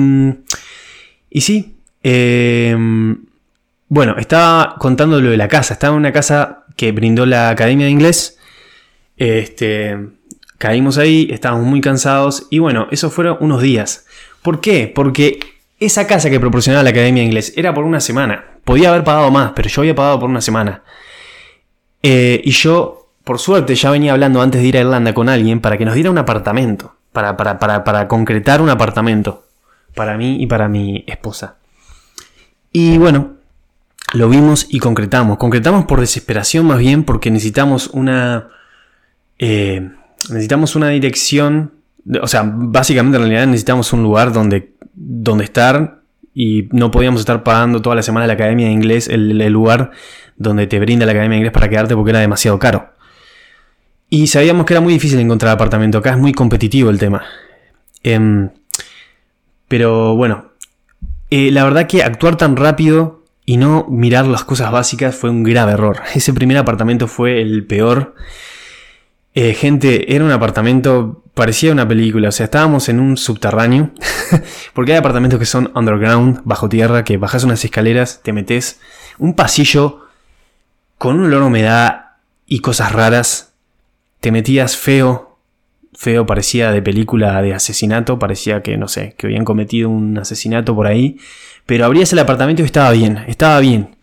y 1.30 1.40
sí, 1.42 1.76
em, 2.02 3.24
bueno, 3.88 4.16
estaba 4.18 4.76
contando 4.78 5.20
lo 5.20 5.30
de 5.30 5.36
la 5.36 5.48
casa. 5.48 5.74
Estaba 5.74 5.94
en 5.94 6.00
una 6.00 6.12
casa 6.12 6.64
que 6.76 6.92
brindó 6.92 7.26
la 7.26 7.50
Academia 7.50 7.86
de 7.86 7.92
Inglés. 7.92 8.38
Este, 9.16 9.98
caímos 10.58 10.98
ahí, 10.98 11.28
estábamos 11.30 11.66
muy 11.66 11.80
cansados 11.80 12.46
y 12.50 12.58
bueno, 12.58 12.88
eso 12.90 13.10
fueron 13.10 13.36
unos 13.40 13.62
días. 13.62 14.06
¿Por 14.42 14.60
qué? 14.60 14.90
Porque 14.94 15.40
esa 15.78 16.06
casa 16.06 16.30
que 16.30 16.40
proporcionaba 16.40 16.82
la 16.82 16.90
Academia 16.90 17.22
de 17.22 17.26
Inglés 17.26 17.52
era 17.56 17.74
por 17.74 17.84
una 17.84 18.00
semana. 18.00 18.44
Podía 18.64 18.90
haber 18.90 19.04
pagado 19.04 19.30
más, 19.30 19.52
pero 19.54 19.68
yo 19.68 19.82
había 19.82 19.94
pagado 19.94 20.20
por 20.20 20.30
una 20.30 20.40
semana. 20.40 20.82
Eh, 22.02 22.40
y 22.44 22.52
yo, 22.52 23.10
por 23.24 23.38
suerte, 23.38 23.74
ya 23.74 23.90
venía 23.90 24.12
hablando 24.12 24.40
antes 24.40 24.60
de 24.60 24.68
ir 24.68 24.76
a 24.76 24.80
Irlanda 24.80 25.12
con 25.14 25.28
alguien 25.28 25.60
para 25.60 25.76
que 25.76 25.84
nos 25.84 25.94
diera 25.94 26.10
un 26.10 26.18
apartamento. 26.18 26.94
Para, 27.12 27.36
para, 27.36 27.58
para, 27.58 27.84
para 27.84 28.08
concretar 28.08 28.62
un 28.62 28.70
apartamento. 28.70 29.44
Para 29.94 30.16
mí 30.16 30.36
y 30.40 30.46
para 30.46 30.68
mi 30.68 31.04
esposa. 31.06 31.56
Y 32.72 32.98
bueno, 32.98 33.34
lo 34.14 34.28
vimos 34.28 34.66
y 34.68 34.78
concretamos. 34.78 35.38
Concretamos 35.38 35.84
por 35.84 36.00
desesperación 36.00 36.66
más 36.66 36.78
bien 36.78 37.04
porque 37.04 37.30
necesitamos 37.30 37.88
una... 37.88 38.48
Eh, 39.38 39.90
necesitamos 40.28 40.76
una 40.76 40.88
dirección 40.88 41.72
o 42.20 42.26
sea, 42.26 42.42
básicamente 42.44 43.16
en 43.16 43.22
realidad 43.24 43.46
necesitamos 43.46 43.92
un 43.92 44.02
lugar 44.02 44.32
donde, 44.32 44.72
donde 44.94 45.44
estar 45.44 46.00
y 46.34 46.68
no 46.72 46.90
podíamos 46.90 47.20
estar 47.20 47.42
pagando 47.42 47.82
toda 47.82 47.94
la 47.96 48.02
semana 48.02 48.26
la 48.26 48.32
Academia 48.32 48.66
de 48.66 48.72
Inglés, 48.72 49.08
el, 49.08 49.38
lugar 49.52 49.90
donde 50.36 50.66
te 50.66 50.80
brinda 50.80 51.06
la 51.06 51.12
Academia 51.12 51.36
de 51.36 51.38
Inglés 51.38 51.52
para 51.52 51.68
quedarte 51.68 51.94
porque 51.94 52.10
era 52.10 52.20
demasiado 52.20 52.58
caro. 52.58 52.90
Y 54.08 54.26
sabíamos 54.26 54.66
que 54.66 54.74
era 54.74 54.80
muy 54.80 54.92
difícil 54.94 55.18
encontrar 55.20 55.52
apartamento, 55.52 55.98
acá 55.98 56.10
es 56.10 56.18
muy 56.18 56.32
competitivo 56.32 56.90
el 56.90 56.98
tema. 56.98 57.22
Em, 58.02 58.50
pero 59.68 60.16
bueno, 60.16 60.51
eh, 61.34 61.50
la 61.50 61.64
verdad 61.64 61.86
que 61.86 62.02
actuar 62.02 62.36
tan 62.36 62.56
rápido 62.56 63.24
y 63.46 63.56
no 63.56 63.86
mirar 63.88 64.26
las 64.26 64.44
cosas 64.44 64.70
básicas 64.70 65.16
fue 65.16 65.30
un 65.30 65.42
grave 65.42 65.72
error. 65.72 66.02
Ese 66.14 66.34
primer 66.34 66.58
apartamento 66.58 67.08
fue 67.08 67.40
el 67.40 67.66
peor. 67.66 68.14
Eh, 69.34 69.54
gente, 69.54 70.14
era 70.14 70.26
un 70.26 70.30
apartamento, 70.30 71.22
parecía 71.32 71.72
una 71.72 71.88
película, 71.88 72.28
o 72.28 72.32
sea, 72.32 72.44
estábamos 72.44 72.90
en 72.90 73.00
un 73.00 73.16
subterráneo, 73.16 73.92
porque 74.74 74.92
hay 74.92 74.98
apartamentos 74.98 75.38
que 75.38 75.46
son 75.46 75.72
underground, 75.74 76.42
bajo 76.44 76.68
tierra, 76.68 77.02
que 77.02 77.16
bajas 77.16 77.44
unas 77.44 77.64
escaleras, 77.64 78.20
te 78.22 78.34
metes 78.34 78.78
un 79.18 79.32
pasillo 79.32 80.04
con 80.98 81.18
un 81.18 81.24
olor 81.24 81.44
a 81.44 81.46
humedad 81.46 82.04
y 82.44 82.58
cosas 82.58 82.92
raras, 82.92 83.54
te 84.20 84.32
metías 84.32 84.76
feo, 84.76 85.31
feo, 85.94 86.26
parecía 86.26 86.70
de 86.72 86.82
película 86.82 87.40
de 87.42 87.54
asesinato, 87.54 88.18
parecía 88.18 88.62
que, 88.62 88.76
no 88.76 88.88
sé, 88.88 89.14
que 89.16 89.26
habían 89.26 89.44
cometido 89.44 89.90
un 89.90 90.18
asesinato 90.18 90.74
por 90.74 90.86
ahí. 90.86 91.18
Pero 91.66 91.84
abrías 91.84 92.12
el 92.12 92.18
apartamento 92.18 92.62
y 92.62 92.64
estaba 92.64 92.90
bien, 92.90 93.18
estaba 93.28 93.60
bien. 93.60 93.96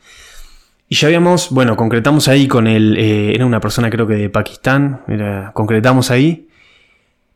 Y 0.88 0.96
ya 0.96 1.08
habíamos, 1.08 1.52
bueno, 1.52 1.76
concretamos 1.76 2.28
ahí 2.28 2.48
con 2.48 2.66
él, 2.66 2.96
eh, 2.98 3.36
era 3.36 3.46
una 3.46 3.60
persona 3.60 3.90
creo 3.90 4.08
que 4.08 4.16
de 4.16 4.30
Pakistán, 4.30 5.02
concretamos 5.54 6.10
ahí. 6.10 6.48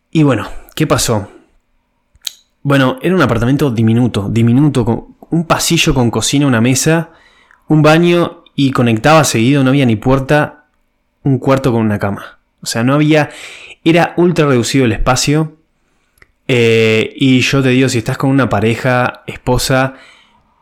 Y 0.09 0.23
bueno, 0.23 0.47
¿qué 0.75 0.87
pasó? 0.87 1.29
Bueno, 2.63 2.97
era 3.01 3.13
un 3.13 3.21
apartamento 3.21 3.69
diminuto, 3.69 4.29
diminuto, 4.29 4.85
con 4.85 5.15
un 5.29 5.45
pasillo 5.45 5.93
con 5.93 6.09
cocina, 6.09 6.47
una 6.47 6.61
mesa, 6.61 7.11
un 7.67 7.81
baño 7.81 8.43
y 8.55 8.71
conectaba 8.71 9.23
seguido, 9.23 9.63
no 9.63 9.69
había 9.69 9.85
ni 9.85 9.97
puerta, 9.97 10.65
un 11.23 11.39
cuarto 11.39 11.71
con 11.71 11.81
una 11.81 11.99
cama. 11.99 12.39
O 12.63 12.65
sea, 12.65 12.83
no 12.83 12.93
había, 12.95 13.29
era 13.83 14.13
ultra 14.17 14.47
reducido 14.47 14.85
el 14.85 14.93
espacio. 14.93 15.57
Eh, 16.47 17.13
y 17.15 17.41
yo 17.41 17.61
te 17.61 17.69
digo, 17.69 17.89
si 17.89 17.97
estás 17.97 18.17
con 18.17 18.29
una 18.29 18.49
pareja, 18.49 19.23
esposa, 19.27 19.95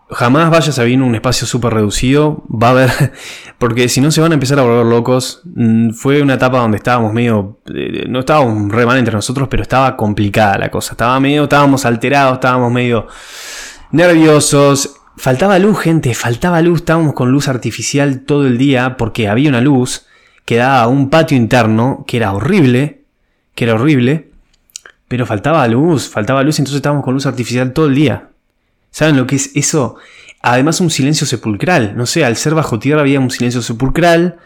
jamás 0.10 0.50
vayas 0.50 0.78
a 0.80 0.84
vivir 0.84 0.98
en 0.98 1.04
un 1.04 1.16
espacio 1.16 1.46
súper 1.46 1.76
reducido. 1.76 2.44
Va 2.50 2.70
a 2.70 2.72
haber. 2.72 3.14
Porque 3.60 3.88
si 3.88 4.02
no 4.02 4.10
se 4.10 4.20
van 4.20 4.32
a 4.32 4.34
empezar 4.34 4.60
a 4.60 4.64
volver 4.64 4.86
locos. 4.86 5.42
Mm, 5.46 5.92
fue 5.92 6.22
una 6.22 6.34
etapa 6.36 6.60
donde 6.60 6.78
estábamos 6.78 7.14
medio. 7.14 7.60
Eh, 7.74 8.06
no 8.10 8.20
estábamos 8.22 8.72
re 8.72 8.86
mal 8.86 8.98
entre 8.98 9.14
nosotros, 9.14 9.48
pero 9.48 9.62
estaba 9.62 9.96
complicada 9.96 10.58
la 10.58 10.72
cosa. 10.72 10.94
Estaba 10.94 11.20
medio. 11.20 11.44
Estábamos 11.44 11.86
alterados, 11.86 12.34
estábamos 12.34 12.72
medio 12.72 13.08
nerviosos. 13.92 14.96
Faltaba 15.18 15.60
luz, 15.60 15.78
gente, 15.80 16.16
faltaba 16.16 16.62
luz. 16.62 16.80
Estábamos 16.80 17.14
con 17.14 17.32
luz 17.32 17.48
artificial 17.48 18.22
todo 18.22 18.48
el 18.48 18.58
día 18.58 18.98
porque 18.98 19.28
había 19.28 19.50
una 19.50 19.62
luz 19.62 20.08
que 20.46 20.58
daba 20.58 20.88
un 20.88 21.10
patio 21.10 21.38
interno 21.38 22.04
que 22.08 22.18
era 22.18 22.34
horrible. 22.34 23.02
Que 23.56 23.66
era 23.66 23.76
horrible. 23.76 24.32
Pero 25.08 25.26
faltaba 25.26 25.68
luz, 25.68 26.10
faltaba 26.10 26.44
luz, 26.44 26.60
entonces 26.60 26.78
estábamos 26.78 27.04
con 27.04 27.14
luz 27.14 27.26
artificial 27.26 27.74
todo 27.74 27.88
el 27.88 27.96
día. 27.96 28.30
¿Saben 28.92 29.18
lo 29.18 29.28
que 29.28 29.36
es 29.36 29.52
eso? 29.56 29.96
Además 30.42 30.82
un 30.82 30.90
silencio 30.90 31.28
sepulcral. 31.28 31.96
No 31.96 32.06
sé, 32.06 32.26
al 32.26 32.36
ser 32.36 32.56
bajo 32.56 32.80
tierra 32.80 33.02
había 33.02 33.20
un 33.20 33.30
silencio 33.30 33.62
sepulcral. 33.62 34.38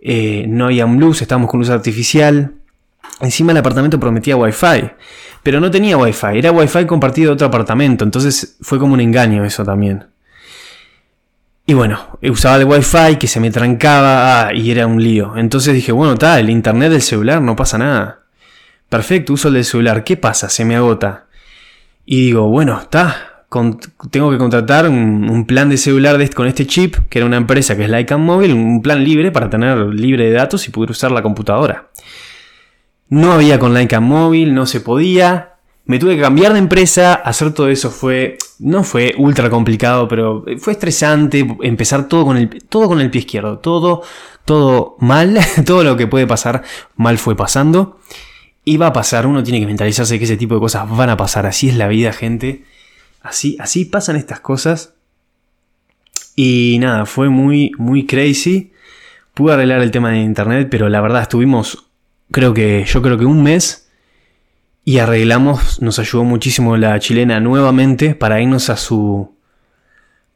Eh, 0.00 0.44
no 0.48 0.66
había 0.66 0.86
luz, 0.86 1.22
estábamos 1.22 1.50
con 1.50 1.60
luz 1.60 1.70
artificial. 1.70 2.54
Encima 3.20 3.52
el 3.52 3.58
apartamento 3.58 3.98
prometía 3.98 4.36
wifi. 4.36 4.90
Pero 5.42 5.60
no 5.60 5.70
tenía 5.70 5.96
wifi, 5.96 6.38
era 6.38 6.52
wifi 6.52 6.86
compartido 6.86 7.30
de 7.30 7.34
otro 7.34 7.46
apartamento. 7.46 8.04
Entonces 8.04 8.56
fue 8.60 8.78
como 8.78 8.94
un 8.94 9.00
engaño 9.00 9.44
eso 9.44 9.64
también. 9.64 10.06
Y 11.68 11.74
bueno, 11.74 12.18
usaba 12.22 12.56
el 12.56 12.64
wifi 12.64 13.16
que 13.18 13.26
se 13.26 13.40
me 13.40 13.50
trancaba 13.50 14.46
ah, 14.46 14.54
y 14.54 14.70
era 14.70 14.86
un 14.86 15.02
lío. 15.02 15.36
Entonces 15.36 15.74
dije, 15.74 15.90
bueno, 15.90 16.12
está, 16.12 16.38
el 16.38 16.48
internet 16.48 16.92
del 16.92 17.02
celular 17.02 17.42
no 17.42 17.56
pasa 17.56 17.76
nada. 17.76 18.20
Perfecto, 18.88 19.32
uso 19.32 19.48
el 19.48 19.54
del 19.54 19.64
celular. 19.64 20.04
¿Qué 20.04 20.16
pasa? 20.16 20.48
Se 20.48 20.64
me 20.64 20.76
agota. 20.76 21.26
Y 22.04 22.26
digo, 22.26 22.48
bueno, 22.48 22.80
está, 22.80 23.36
tengo 24.10 24.30
que 24.30 24.38
contratar 24.38 24.88
un, 24.88 25.44
plan 25.46 25.68
de 25.68 25.76
celular 25.76 26.16
con 26.30 26.46
este 26.46 26.66
chip, 26.66 26.96
que 27.08 27.18
era 27.18 27.26
una 27.26 27.36
empresa 27.36 27.76
que 27.76 27.84
es 27.84 27.90
Lycan 27.90 28.20
Mobile, 28.20 28.54
un 28.54 28.80
plan 28.80 29.02
libre 29.02 29.32
para 29.32 29.50
tener 29.50 29.76
libre 29.78 30.26
de 30.26 30.32
datos 30.32 30.68
y 30.68 30.70
poder 30.70 30.92
usar 30.92 31.10
la 31.10 31.22
computadora. 31.22 31.88
No 33.08 33.32
había 33.32 33.58
con 33.58 33.74
Lycan 33.74 34.04
Mobile, 34.04 34.52
no 34.52 34.66
se 34.66 34.80
podía. 34.80 35.55
Me 35.86 36.00
tuve 36.00 36.16
que 36.16 36.22
cambiar 36.22 36.52
de 36.52 36.58
empresa, 36.58 37.14
hacer 37.14 37.54
todo 37.54 37.68
eso 37.68 37.90
fue, 37.90 38.38
no 38.58 38.82
fue 38.82 39.14
ultra 39.18 39.48
complicado, 39.48 40.08
pero 40.08 40.44
fue 40.58 40.72
estresante 40.72 41.46
empezar 41.62 42.08
todo 42.08 42.24
con 42.24 42.36
el, 42.36 42.48
todo 42.68 42.88
con 42.88 43.00
el 43.00 43.08
pie 43.08 43.20
izquierdo, 43.20 43.58
todo, 43.60 44.02
todo 44.44 44.96
mal, 44.98 45.38
todo 45.64 45.84
lo 45.84 45.96
que 45.96 46.08
puede 46.08 46.26
pasar 46.26 46.64
mal 46.96 47.18
fue 47.18 47.36
pasando. 47.36 48.00
Y 48.64 48.78
va 48.78 48.88
a 48.88 48.92
pasar, 48.92 49.28
uno 49.28 49.44
tiene 49.44 49.60
que 49.60 49.66
mentalizarse 49.66 50.18
que 50.18 50.24
ese 50.24 50.36
tipo 50.36 50.54
de 50.54 50.60
cosas 50.60 50.90
van 50.90 51.08
a 51.08 51.16
pasar, 51.16 51.46
así 51.46 51.68
es 51.68 51.76
la 51.76 51.86
vida, 51.86 52.12
gente. 52.12 52.64
Así, 53.22 53.56
así 53.60 53.84
pasan 53.84 54.16
estas 54.16 54.40
cosas. 54.40 54.94
Y 56.34 56.78
nada, 56.80 57.06
fue 57.06 57.28
muy, 57.28 57.70
muy 57.78 58.06
crazy. 58.06 58.72
Pude 59.34 59.54
arreglar 59.54 59.82
el 59.82 59.92
tema 59.92 60.10
de 60.10 60.18
internet, 60.18 60.66
pero 60.68 60.88
la 60.88 61.00
verdad 61.00 61.22
estuvimos, 61.22 61.86
creo 62.32 62.52
que, 62.54 62.84
yo 62.84 63.02
creo 63.02 63.16
que 63.16 63.24
un 63.24 63.44
mes. 63.44 63.85
Y 64.88 65.00
arreglamos, 65.00 65.82
nos 65.82 65.98
ayudó 65.98 66.22
muchísimo 66.22 66.76
la 66.76 66.96
chilena 67.00 67.40
nuevamente 67.40 68.14
para 68.14 68.40
irnos 68.40 68.70
a 68.70 68.76
su... 68.76 69.34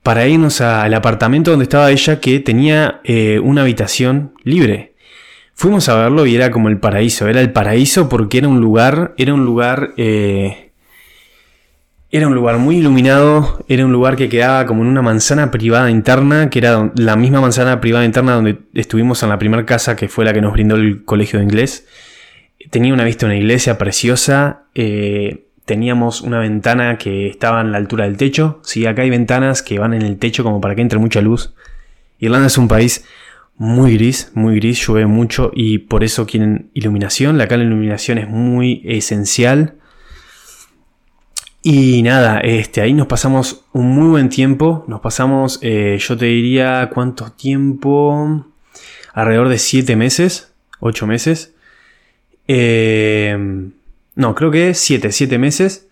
Para 0.03 0.27
irnos 0.27 0.61
al 0.61 0.93
apartamento 0.93 1.53
donde 1.53 1.63
estaba 1.63 1.89
ella 1.93 2.19
que 2.19 2.41
tenía 2.41 3.01
eh, 3.05 3.39
una 3.39 3.63
habitación 3.63 4.35
libre. 4.43 4.97
Fuimos 5.55 5.89
a 5.89 5.95
verlo 5.95 6.27
y 6.27 6.35
era 6.35 6.51
como 6.51 6.69
el 6.69 6.81
paraíso. 6.81 7.29
Era 7.29 7.41
el 7.41 7.53
paraíso 7.53 8.09
porque 8.09 8.39
era 8.39 8.49
un 8.49 8.61
lugar, 8.61 9.15
era 9.19 9.33
un 9.33 9.45
lugar 9.45 9.93
eh, 9.97 10.73
era 12.11 12.27
un 12.27 12.35
lugar 12.35 12.59
muy 12.59 12.79
iluminado, 12.79 13.65
era 13.69 13.87
un 13.87 13.93
lugar 13.93 14.17
que 14.17 14.29
quedaba 14.29 14.67
como 14.67 14.83
en 14.83 14.89
una 14.89 15.01
manzana 15.01 15.53
privada 15.53 15.93
interna, 15.93 16.51
que 16.51 16.59
era 16.59 16.91
la 16.97 17.15
misma 17.15 17.41
manzana 17.41 17.81
privada 17.81 18.05
interna 18.05 18.35
donde 18.35 18.59
estuvimos 18.75 19.23
en 19.23 19.29
la 19.29 19.39
primera 19.39 19.65
casa 19.65 19.95
que 19.95 20.09
fue 20.09 20.25
la 20.25 20.33
que 20.33 20.41
nos 20.41 20.53
brindó 20.53 20.75
el 20.75 21.05
colegio 21.05 21.39
de 21.39 21.45
inglés. 21.45 21.87
Tenía 22.69 22.93
una 22.93 23.05
vista 23.05 23.27
una 23.27 23.37
iglesia 23.37 23.79
preciosa, 23.79 24.65
eh, 24.75 25.47
teníamos 25.65 26.21
una 26.21 26.39
ventana 26.39 26.99
que 26.99 27.29
estaba 27.29 27.61
en 27.61 27.73
la 27.73 27.79
altura 27.79 28.05
del 28.05 28.17
techo, 28.17 28.61
sí, 28.63 28.87
acá 28.87 29.03
hay 29.03 29.11
ventanas 29.11 29.63
que 29.63 29.79
van 29.79 29.95
en 29.95 30.03
el 30.03 30.19
techo 30.19 30.45
como 30.45 30.61
para 30.61 30.75
que 30.75 30.83
entre 30.83 30.99
mucha 30.99 31.21
luz. 31.21 31.55
Irlanda 32.19 32.49
es 32.49 32.59
un 32.59 32.69
país 32.69 33.05
muy 33.57 33.95
gris, 33.95 34.31
muy 34.35 34.57
gris, 34.57 34.87
llueve 34.87 35.07
mucho 35.07 35.51
y 35.55 35.79
por 35.79 36.05
eso 36.05 36.27
quieren 36.27 36.71
iluminación, 36.75 37.41
acá 37.41 37.57
la 37.57 37.65
iluminación 37.65 38.19
es 38.19 38.29
muy 38.29 38.83
esencial 38.85 39.81
y 41.63 42.03
nada, 42.03 42.41
este, 42.41 42.81
ahí 42.81 42.95
nos 42.95 43.07
pasamos 43.07 43.67
un 43.73 43.91
muy 43.91 44.09
buen 44.09 44.31
tiempo. 44.31 44.85
Nos 44.89 45.01
pasamos, 45.01 45.59
eh, 45.63 45.99
yo 46.01 46.17
te 46.17 46.25
diría, 46.27 46.89
¿cuánto 46.93 47.33
tiempo? 47.33 48.47
Alrededor 49.13 49.51
de 49.51 49.59
7 49.59 49.95
meses, 49.95 50.55
8 50.81 51.07
meses. 51.07 51.55
Em, 52.53 53.71
no, 54.17 54.35
creo 54.35 54.51
que 54.51 54.75
7, 54.75 55.13
7 55.13 55.39
meses. 55.39 55.87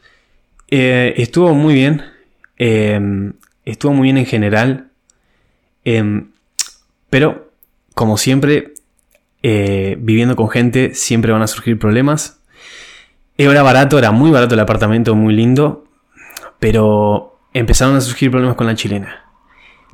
Eh, 0.66 1.14
estuvo 1.18 1.54
muy 1.54 1.72
bien. 1.72 2.02
Em, 2.56 3.34
estuvo 3.64 3.92
muy 3.92 4.06
bien 4.06 4.18
en 4.18 4.26
general. 4.26 4.90
Em, 5.84 6.32
pero, 7.10 7.52
como 7.94 8.16
siempre, 8.18 8.74
eh, 9.44 9.96
viviendo 10.00 10.34
con 10.34 10.48
gente, 10.48 10.94
siempre 10.94 11.30
van 11.30 11.42
a 11.42 11.46
surgir 11.46 11.78
problemas. 11.78 12.40
Era 13.36 13.62
barato, 13.62 13.96
era 13.96 14.10
muy 14.10 14.32
barato 14.32 14.54
el 14.54 14.60
apartamento, 14.60 15.14
muy 15.14 15.34
lindo, 15.34 15.84
pero 16.58 17.38
empezaron 17.54 17.94
a 17.94 18.00
surgir 18.00 18.32
problemas 18.32 18.56
con 18.56 18.66
la 18.66 18.74
chilena. 18.74 19.30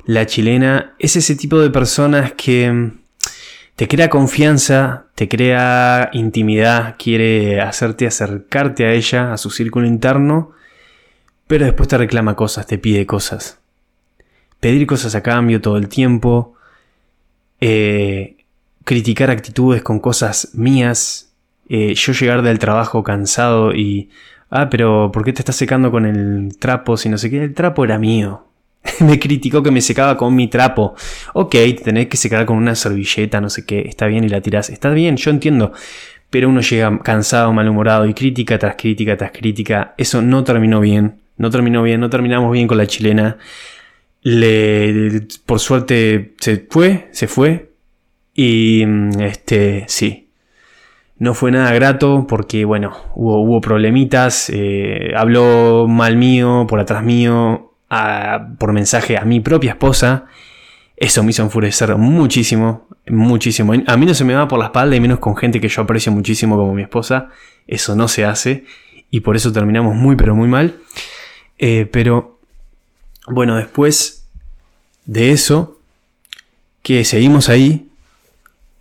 La 0.05 0.25
chilena 0.25 0.95
es 0.97 1.15
ese 1.15 1.35
tipo 1.35 1.59
de 1.59 1.69
personas 1.69 2.33
que 2.33 3.04
te 3.75 3.87
crea 3.87 4.09
confianza, 4.09 5.07
te 5.15 5.27
crea 5.27 6.09
intimidad, 6.13 6.95
quiere 6.97 7.61
hacerte 7.61 8.07
acercarte 8.07 8.85
a 8.85 8.93
ella, 8.93 9.33
a 9.33 9.37
su 9.37 9.49
círculo 9.49 9.85
interno, 9.85 10.51
pero 11.47 11.65
después 11.65 11.89
te 11.89 11.97
reclama 11.97 12.35
cosas, 12.35 12.67
te 12.67 12.77
pide 12.77 13.05
cosas. 13.05 13.59
Pedir 14.59 14.87
cosas 14.87 15.13
a 15.15 15.21
cambio 15.21 15.61
todo 15.61 15.77
el 15.77 15.89
tiempo, 15.89 16.55
eh, 17.59 18.37
criticar 18.85 19.29
actitudes 19.29 19.83
con 19.83 19.99
cosas 19.99 20.51
mías, 20.53 21.33
eh, 21.67 21.93
yo 21.95 22.13
llegar 22.13 22.41
del 22.41 22.59
trabajo 22.59 23.03
cansado 23.03 23.73
y... 23.73 24.09
Ah, 24.51 24.69
pero 24.69 25.11
¿por 25.11 25.25
qué 25.25 25.33
te 25.33 25.41
estás 25.41 25.55
secando 25.55 25.91
con 25.91 26.05
el 26.05 26.57
trapo 26.59 26.97
si 26.97 27.09
no 27.09 27.17
sé 27.17 27.29
qué? 27.29 27.43
El 27.43 27.55
trapo 27.55 27.83
era 27.83 27.97
mío. 27.97 28.45
me 28.99 29.19
criticó 29.19 29.63
que 29.63 29.71
me 29.71 29.81
secaba 29.81 30.17
con 30.17 30.35
mi 30.35 30.47
trapo. 30.47 30.95
Ok, 31.33 31.55
tenés 31.83 32.07
que 32.07 32.17
secar 32.17 32.45
con 32.45 32.57
una 32.57 32.75
servilleta, 32.75 33.41
no 33.41 33.49
sé 33.49 33.65
qué. 33.65 33.81
Está 33.81 34.07
bien 34.07 34.23
y 34.23 34.29
la 34.29 34.41
tirás. 34.41 34.69
Está 34.69 34.89
bien, 34.91 35.17
yo 35.17 35.31
entiendo. 35.31 35.71
Pero 36.29 36.49
uno 36.49 36.61
llega 36.61 36.99
cansado, 36.99 37.53
malhumorado 37.53 38.05
y 38.05 38.13
crítica 38.13 38.57
tras 38.57 38.75
crítica 38.75 39.17
tras 39.17 39.31
crítica. 39.31 39.93
Eso 39.97 40.21
no 40.21 40.43
terminó 40.43 40.79
bien. 40.79 41.19
No 41.37 41.49
terminó 41.49 41.83
bien, 41.83 41.99
no 41.99 42.09
terminamos 42.09 42.51
bien 42.51 42.67
con 42.67 42.77
la 42.77 42.87
chilena. 42.87 43.37
Le, 44.21 45.27
por 45.45 45.59
suerte 45.59 46.33
se 46.39 46.65
fue, 46.69 47.09
se 47.11 47.27
fue. 47.27 47.71
Y 48.33 48.83
mm, 48.85 49.21
este, 49.21 49.85
sí, 49.87 50.29
no 51.17 51.33
fue 51.33 51.51
nada 51.51 51.73
grato 51.73 52.25
porque, 52.27 52.65
bueno, 52.65 52.93
hubo, 53.15 53.41
hubo 53.41 53.61
problemitas, 53.61 54.49
eh, 54.53 55.13
habló 55.15 55.87
mal 55.87 56.17
mío, 56.17 56.65
por 56.67 56.79
atrás 56.79 57.03
mío, 57.03 57.74
por 58.57 58.73
mensaje 58.73 59.17
a 59.17 59.25
mi 59.25 59.39
propia 59.39 59.71
esposa. 59.71 60.25
Eso 60.97 61.23
me 61.23 61.31
hizo 61.31 61.43
enfurecer 61.43 61.95
muchísimo, 61.97 62.87
muchísimo. 63.07 63.73
A 63.85 63.97
mí 63.97 64.05
no 64.05 64.13
se 64.13 64.23
me 64.23 64.33
va 64.33 64.47
por 64.47 64.59
la 64.59 64.65
espalda 64.65 64.95
y 64.95 64.99
menos 64.99 65.19
con 65.19 65.35
gente 65.35 65.59
que 65.59 65.67
yo 65.67 65.81
aprecio 65.81 66.11
muchísimo 66.11 66.55
como 66.57 66.73
mi 66.73 66.83
esposa. 66.83 67.29
Eso 67.67 67.95
no 67.95 68.07
se 68.07 68.25
hace 68.25 68.65
y 69.11 69.21
por 69.21 69.35
eso 69.35 69.51
terminamos 69.51 69.95
muy 69.95 70.15
pero 70.15 70.35
muy 70.35 70.47
mal. 70.47 70.77
Eh, 71.57 71.87
pero 71.91 72.39
bueno, 73.27 73.55
después 73.55 74.25
de 75.05 75.31
eso, 75.31 75.79
que 76.81 77.03
seguimos 77.05 77.49
ahí, 77.49 77.87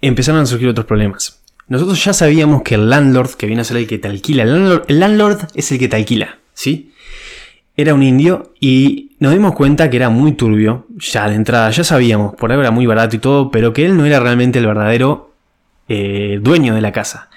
empezaron 0.01 0.43
a 0.43 0.47
surgir 0.47 0.69
otros 0.69 0.87
problemas. 0.87 1.41
nosotros 1.67 2.05
ya 2.05 2.13
sabíamos 2.13 2.63
que 2.63 2.75
el 2.75 2.91
landlord, 2.91 3.31
que 3.35 3.47
viene 3.47 3.63
a 3.63 3.65
ser 3.65 3.79
el 3.79 3.87
que 3.87 3.99
te 3.99 4.09
alquila, 4.09 4.43
el 4.43 5.01
landlord, 5.01 5.49
es 5.55 5.73
el 5.73 5.79
que 5.79 5.89
te 5.89 5.97
alquila, 5.97 6.39
¿sí? 6.53 6.93
Era 7.77 7.95
un 7.95 8.03
indio 8.03 8.53
y 8.61 9.13
nos 9.19 9.33
dimos 9.33 9.55
cuenta 9.55 9.91
que 9.91 9.97
era 9.97 10.09
muy 10.09 10.33
turbio, 10.33 10.87
ya 10.97 11.29
de 11.29 11.35
entrada, 11.35 11.71
ya 11.71 11.83
sabíamos, 11.83 12.35
por 12.37 12.53
ahí 12.53 12.59
era 12.59 12.71
muy 12.71 12.87
barato 12.87 13.17
y 13.17 13.19
todo, 13.19 13.51
pero 13.51 13.73
que 13.73 13.85
él 13.85 13.97
no 13.97 14.05
era 14.05 14.21
realmente 14.21 14.59
el 14.59 14.67
verdadero 14.67 15.33
eh, 15.89 16.39
dueño 16.41 16.75
de 16.75 16.81
la 16.81 16.93
casa. 16.93 17.31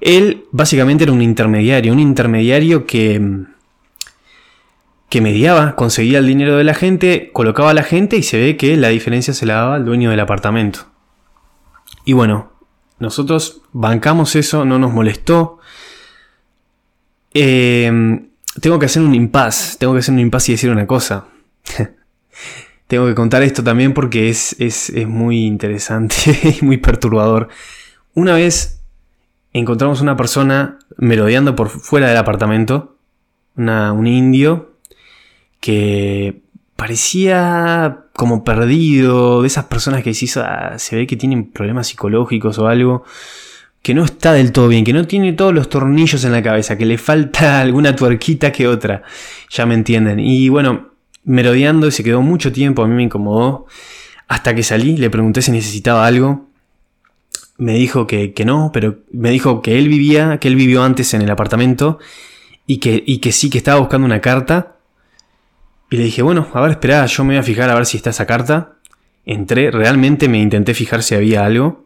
Él 0.00 0.44
básicamente 0.50 1.04
era 1.04 1.12
un 1.12 1.22
intermediario, 1.22 1.92
un 1.92 2.00
intermediario 2.00 2.84
que, 2.84 3.44
que 5.08 5.20
mediaba, 5.20 5.76
conseguía 5.76 6.18
el 6.18 6.26
dinero 6.26 6.56
de 6.56 6.64
la 6.64 6.74
gente, 6.74 7.30
colocaba 7.32 7.70
a 7.70 7.74
la 7.74 7.82
gente 7.82 8.16
y 8.16 8.22
se 8.22 8.38
ve 8.38 8.56
que 8.56 8.76
la 8.76 8.88
diferencia 8.88 9.32
se 9.34 9.46
la 9.46 9.54
daba 9.54 9.74
al 9.76 9.84
dueño 9.84 10.10
del 10.10 10.20
apartamento. 10.20 10.86
Y 12.04 12.12
bueno, 12.12 12.52
nosotros 12.98 13.62
bancamos 13.72 14.36
eso, 14.36 14.64
no 14.64 14.78
nos 14.78 14.92
molestó. 14.92 15.58
Em, 17.34 18.28
tengo 18.60 18.78
que 18.78 18.86
hacer 18.86 19.02
un 19.02 19.14
impasse, 19.14 19.76
tengo 19.78 19.92
que 19.92 20.00
hacer 20.00 20.14
un 20.14 20.20
impasse 20.20 20.52
y 20.52 20.54
decir 20.54 20.70
una 20.70 20.86
cosa. 20.86 21.26
tengo 22.86 23.06
que 23.06 23.14
contar 23.14 23.42
esto 23.42 23.64
también 23.64 23.92
porque 23.92 24.28
es, 24.28 24.56
es, 24.58 24.90
muy 25.06 25.46
interesante 25.46 26.14
y 26.60 26.64
muy 26.64 26.78
perturbador. 26.78 27.48
Una 28.14 28.34
vez 28.34 28.80
encontramos 29.52 30.00
una 30.00 30.16
persona 30.16 30.78
merodeando 30.96 31.56
por 31.56 31.68
fuera 31.68 32.08
del 32.08 32.16
apartamento, 32.16 32.96
un 33.56 34.06
indio, 34.06 34.76
que 35.60 36.42
parecía 36.76 38.04
como 38.14 38.44
perdido, 38.44 39.42
de 39.42 39.48
esas 39.48 39.64
personas 39.64 40.02
que 40.02 40.12
ah, 40.36 40.74
se 40.78 40.96
ve 40.96 41.06
que 41.06 41.16
tienen 41.16 41.50
problemas 41.50 41.88
psicológicos 41.88 42.58
o 42.58 42.68
algo, 42.68 43.04
que 43.86 43.94
no 43.94 44.04
está 44.04 44.32
del 44.32 44.50
todo 44.50 44.66
bien, 44.66 44.84
que 44.84 44.92
no 44.92 45.06
tiene 45.06 45.32
todos 45.32 45.54
los 45.54 45.68
tornillos 45.68 46.24
en 46.24 46.32
la 46.32 46.42
cabeza, 46.42 46.76
que 46.76 46.84
le 46.84 46.98
falta 46.98 47.60
alguna 47.62 47.94
tuerquita 47.94 48.50
que 48.50 48.66
otra, 48.66 49.04
ya 49.48 49.64
me 49.64 49.74
entienden. 49.74 50.18
Y 50.18 50.48
bueno, 50.48 50.88
merodeando 51.22 51.86
y 51.86 51.92
se 51.92 52.02
quedó 52.02 52.20
mucho 52.20 52.50
tiempo, 52.50 52.82
a 52.82 52.88
mí 52.88 52.94
me 52.96 53.04
incomodó, 53.04 53.66
hasta 54.26 54.56
que 54.56 54.64
salí, 54.64 54.96
le 54.96 55.08
pregunté 55.08 55.40
si 55.40 55.52
necesitaba 55.52 56.04
algo. 56.04 56.48
Me 57.58 57.74
dijo 57.74 58.08
que, 58.08 58.32
que 58.32 58.44
no, 58.44 58.72
pero 58.74 58.98
me 59.12 59.30
dijo 59.30 59.62
que 59.62 59.78
él 59.78 59.88
vivía, 59.88 60.38
que 60.40 60.48
él 60.48 60.56
vivió 60.56 60.82
antes 60.82 61.14
en 61.14 61.22
el 61.22 61.30
apartamento 61.30 62.00
y 62.66 62.78
que, 62.78 63.04
y 63.06 63.18
que 63.18 63.30
sí 63.30 63.50
que 63.50 63.58
estaba 63.58 63.78
buscando 63.78 64.04
una 64.04 64.20
carta 64.20 64.78
y 65.90 65.96
le 65.96 66.02
dije, 66.02 66.22
bueno, 66.22 66.48
a 66.54 66.60
ver, 66.60 66.72
espera, 66.72 67.06
yo 67.06 67.22
me 67.22 67.34
voy 67.34 67.38
a 67.38 67.44
fijar 67.44 67.70
a 67.70 67.76
ver 67.76 67.86
si 67.86 67.98
está 67.98 68.10
esa 68.10 68.26
carta. 68.26 68.78
Entré, 69.24 69.70
realmente 69.70 70.28
me 70.28 70.40
intenté 70.40 70.74
fijar 70.74 71.04
si 71.04 71.14
había 71.14 71.46
algo. 71.46 71.85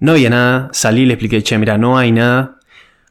No 0.00 0.12
había 0.12 0.30
nada, 0.30 0.70
salí 0.72 1.02
y 1.02 1.06
le 1.06 1.14
expliqué, 1.14 1.42
che, 1.42 1.58
mira, 1.58 1.78
no 1.78 1.98
hay 1.98 2.12
nada. 2.12 2.60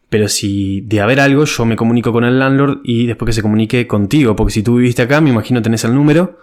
Pero 0.09 0.29
si 0.29 0.81
de 0.81 1.01
haber 1.01 1.19
algo, 1.19 1.43
yo 1.43 1.65
me 1.65 1.75
comunico 1.75 2.13
con 2.13 2.23
el 2.23 2.39
landlord 2.39 2.79
y 2.83 3.07
después 3.07 3.27
que 3.27 3.33
se 3.33 3.41
comunique 3.41 3.87
contigo. 3.87 4.35
Porque 4.35 4.53
si 4.53 4.63
tú 4.63 4.77
viviste 4.77 5.01
acá, 5.01 5.19
me 5.19 5.29
imagino 5.29 5.61
tenés 5.61 5.83
el 5.83 5.93
número. 5.93 6.39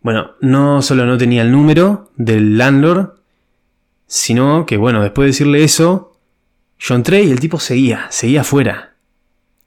Bueno, 0.00 0.32
no 0.40 0.80
solo 0.80 1.04
no 1.04 1.18
tenía 1.18 1.42
el 1.42 1.52
número 1.52 2.10
del 2.16 2.56
landlord, 2.56 3.14
sino 4.06 4.64
que, 4.64 4.76
bueno, 4.76 5.02
después 5.02 5.24
de 5.24 5.30
decirle 5.30 5.64
eso, 5.64 6.16
yo 6.78 6.94
entré 6.94 7.22
y 7.22 7.30
el 7.30 7.40
tipo 7.40 7.60
seguía, 7.60 8.06
seguía 8.08 8.40
afuera. 8.40 8.94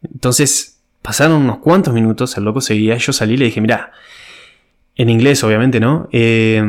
Entonces, 0.02 0.72
Pasaron 1.02 1.42
unos 1.42 1.58
cuantos 1.58 1.94
minutos, 1.94 2.38
el 2.38 2.44
loco 2.44 2.62
seguía, 2.62 2.96
yo 2.98 3.12
salí 3.12 3.34
y 3.34 3.38
le 3.38 3.46
dije, 3.46 3.60
mira, 3.60 3.92
en 4.96 5.10
inglés 5.10 5.44
obviamente, 5.44 5.80
¿no? 5.80 6.08
Eh, 6.12 6.64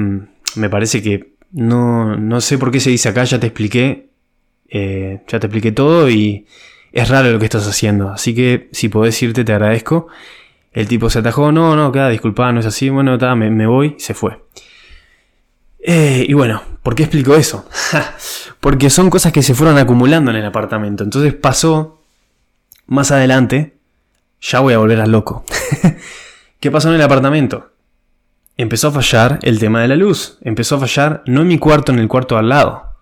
me 0.56 0.70
parece 0.70 1.02
que 1.02 1.31
no, 1.52 2.16
no 2.16 2.40
sé 2.40 2.58
por 2.58 2.70
qué 2.70 2.80
se 2.80 2.90
dice 2.90 3.08
acá, 3.08 3.24
ya 3.24 3.38
te 3.38 3.46
expliqué, 3.46 4.10
eh, 4.68 5.22
ya 5.28 5.38
te 5.38 5.46
expliqué 5.46 5.72
todo 5.72 6.10
y 6.10 6.46
es 6.92 7.08
raro 7.08 7.30
lo 7.30 7.38
que 7.38 7.44
estás 7.44 7.66
haciendo, 7.66 8.10
así 8.10 8.34
que 8.34 8.68
si 8.72 8.88
podés 8.88 9.22
irte 9.22 9.44
te 9.44 9.52
agradezco. 9.52 10.08
El 10.72 10.88
tipo 10.88 11.10
se 11.10 11.18
atajó, 11.18 11.52
no, 11.52 11.76
no, 11.76 11.92
queda 11.92 12.08
disculpa, 12.08 12.50
no 12.50 12.60
es 12.60 12.66
así, 12.66 12.88
bueno, 12.88 13.18
me, 13.36 13.50
me, 13.50 13.66
voy, 13.66 13.94
se 13.98 14.14
fue. 14.14 14.42
Eh, 15.78 16.24
y 16.26 16.32
bueno, 16.32 16.62
¿por 16.82 16.94
qué 16.94 17.02
explico 17.02 17.34
eso? 17.34 17.68
Porque 18.60 18.88
son 18.88 19.10
cosas 19.10 19.32
que 19.32 19.42
se 19.42 19.54
fueron 19.54 19.76
acumulando 19.76 20.30
en 20.30 20.38
el 20.38 20.46
apartamento. 20.46 21.04
Entonces 21.04 21.34
pasó 21.34 22.02
más 22.86 23.10
adelante 23.10 23.76
ya 24.42 24.60
voy 24.60 24.74
a 24.74 24.78
volver 24.78 25.00
a 25.00 25.06
loco. 25.06 25.44
¿Qué 26.60 26.70
pasó 26.70 26.88
en 26.88 26.96
el 26.96 27.02
apartamento? 27.02 27.71
Empezó 28.56 28.88
a 28.88 28.92
fallar 28.92 29.38
el 29.42 29.58
tema 29.58 29.80
de 29.80 29.88
la 29.88 29.96
luz. 29.96 30.38
Empezó 30.42 30.76
a 30.76 30.80
fallar 30.80 31.22
no 31.26 31.42
en 31.42 31.48
mi 31.48 31.58
cuarto, 31.58 31.92
en 31.92 31.98
el 31.98 32.08
cuarto 32.08 32.36
al 32.36 32.48
lado. 32.48 32.92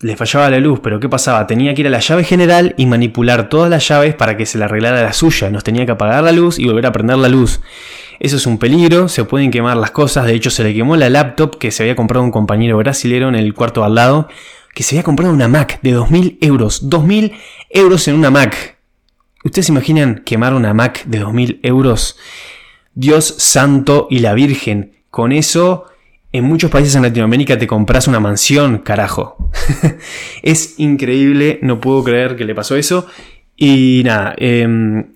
Le 0.00 0.16
fallaba 0.16 0.48
la 0.48 0.58
luz, 0.58 0.80
pero 0.82 0.98
¿qué 0.98 1.08
pasaba? 1.08 1.46
Tenía 1.46 1.74
que 1.74 1.82
ir 1.82 1.86
a 1.86 1.90
la 1.90 2.00
llave 2.00 2.24
general 2.24 2.74
y 2.78 2.86
manipular 2.86 3.50
todas 3.50 3.68
las 3.68 3.86
llaves 3.86 4.14
para 4.14 4.36
que 4.36 4.46
se 4.46 4.56
le 4.56 4.64
arreglara 4.64 5.02
la 5.02 5.12
suya. 5.12 5.50
Nos 5.50 5.62
tenía 5.62 5.84
que 5.84 5.92
apagar 5.92 6.24
la 6.24 6.32
luz 6.32 6.58
y 6.58 6.66
volver 6.66 6.86
a 6.86 6.92
prender 6.92 7.18
la 7.18 7.28
luz. 7.28 7.60
Eso 8.18 8.36
es 8.36 8.46
un 8.46 8.58
peligro, 8.58 9.08
se 9.08 9.24
pueden 9.24 9.50
quemar 9.50 9.76
las 9.76 9.90
cosas. 9.90 10.24
De 10.24 10.34
hecho, 10.34 10.50
se 10.50 10.64
le 10.64 10.74
quemó 10.74 10.96
la 10.96 11.10
laptop 11.10 11.58
que 11.58 11.70
se 11.70 11.82
había 11.82 11.96
comprado 11.96 12.24
un 12.24 12.30
compañero 12.30 12.78
brasilero 12.78 13.28
en 13.28 13.34
el 13.34 13.52
cuarto 13.54 13.84
al 13.84 13.94
lado, 13.94 14.28
que 14.74 14.82
se 14.82 14.94
había 14.94 15.04
comprado 15.04 15.34
una 15.34 15.48
Mac 15.48 15.80
de 15.82 15.94
2.000 15.94 16.38
euros. 16.40 16.88
2.000 16.88 17.32
euros 17.70 18.08
en 18.08 18.14
una 18.14 18.30
Mac. 18.30 18.78
¿Ustedes 19.44 19.66
se 19.66 19.72
imaginan 19.72 20.22
quemar 20.24 20.54
una 20.54 20.74
Mac 20.74 21.04
de 21.04 21.22
2.000 21.22 21.60
euros? 21.62 22.18
Dios 22.94 23.34
santo 23.38 24.06
y 24.10 24.20
la 24.20 24.34
Virgen. 24.34 24.92
Con 25.10 25.32
eso, 25.32 25.86
en 26.32 26.44
muchos 26.44 26.70
países 26.70 26.94
en 26.94 27.02
Latinoamérica 27.02 27.58
te 27.58 27.66
compras 27.66 28.08
una 28.08 28.20
mansión, 28.20 28.78
carajo. 28.78 29.50
es 30.42 30.78
increíble, 30.78 31.58
no 31.62 31.80
puedo 31.80 32.04
creer 32.04 32.36
que 32.36 32.44
le 32.44 32.54
pasó 32.54 32.76
eso. 32.76 33.06
Y 33.56 34.02
nada, 34.04 34.34
em, 34.36 35.12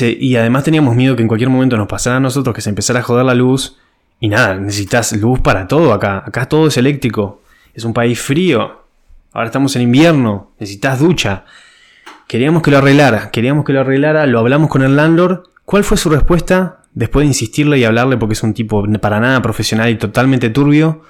y 0.00 0.36
además 0.36 0.64
teníamos 0.64 0.96
miedo 0.96 1.16
que 1.16 1.22
en 1.22 1.28
cualquier 1.28 1.50
momento 1.50 1.76
nos 1.76 1.88
pasara 1.88 2.16
a 2.16 2.20
nosotros 2.20 2.54
que 2.54 2.60
se 2.60 2.70
empezara 2.70 3.00
a 3.00 3.02
joder 3.02 3.24
la 3.24 3.34
luz. 3.34 3.76
Y 4.20 4.28
nada, 4.28 4.54
necesitas 4.56 5.12
luz 5.12 5.40
para 5.40 5.66
todo 5.66 5.92
acá. 5.92 6.22
Acá 6.26 6.46
todo 6.46 6.68
es 6.68 6.76
eléctrico. 6.76 7.42
Es 7.74 7.84
un 7.84 7.94
país 7.94 8.20
frío. 8.20 8.82
Ahora 9.32 9.46
estamos 9.46 9.74
en 9.76 9.82
invierno. 9.82 10.50
Necesitas 10.58 10.98
ducha. 10.98 11.44
Queríamos 12.30 12.62
que 12.62 12.70
lo 12.70 12.78
arreglara, 12.78 13.32
queríamos 13.32 13.64
que 13.64 13.72
lo 13.72 13.80
arreglara, 13.80 14.24
lo 14.26 14.38
hablamos 14.38 14.70
con 14.70 14.82
el 14.82 14.94
landlord. 14.94 15.48
¿Cuál 15.70 15.84
fue 15.84 15.96
su 15.96 16.10
respuesta? 16.10 16.82
Después 16.94 17.22
de 17.22 17.28
insistirle 17.28 17.78
y 17.78 17.84
hablarle 17.84 18.16
porque 18.16 18.32
es 18.32 18.42
un 18.42 18.54
tipo 18.54 18.84
para 19.00 19.20
nada 19.20 19.40
profesional 19.40 19.88
y 19.88 19.94
totalmente 19.94 20.50
turbio, 20.50 21.02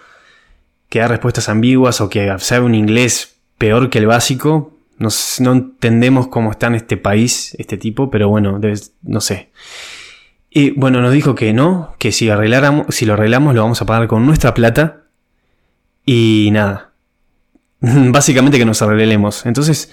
que 0.90 0.98
da 0.98 1.08
respuestas 1.08 1.48
ambiguas 1.48 2.02
o 2.02 2.10
que 2.10 2.30
sabe 2.40 2.66
un 2.66 2.74
inglés 2.74 3.38
peor 3.56 3.88
que 3.88 3.96
el 3.96 4.06
básico. 4.06 4.76
no 4.98 5.52
entendemos 5.52 6.28
cómo 6.28 6.50
está 6.50 6.66
en 6.66 6.74
este 6.74 6.98
país 6.98 7.56
este 7.58 7.78
tipo, 7.78 8.10
pero 8.10 8.28
bueno, 8.28 8.60
no 9.00 9.20
sé. 9.22 9.48
Y 10.50 10.72
bueno, 10.72 11.00
nos 11.00 11.14
dijo 11.14 11.34
que 11.34 11.54
no, 11.54 11.94
que 11.98 12.12
si, 12.12 12.28
arregláramos, 12.28 12.94
si 12.94 13.06
lo 13.06 13.14
arreglamos 13.14 13.54
lo 13.54 13.62
vamos 13.62 13.80
a 13.80 13.86
pagar 13.86 14.08
con 14.08 14.26
nuestra 14.26 14.52
plata. 14.52 15.04
Y 16.04 16.50
nada. 16.52 16.92
Básicamente 17.80 18.58
que 18.58 18.66
nos 18.66 18.82
arreglemos. 18.82 19.46
Entonces, 19.46 19.90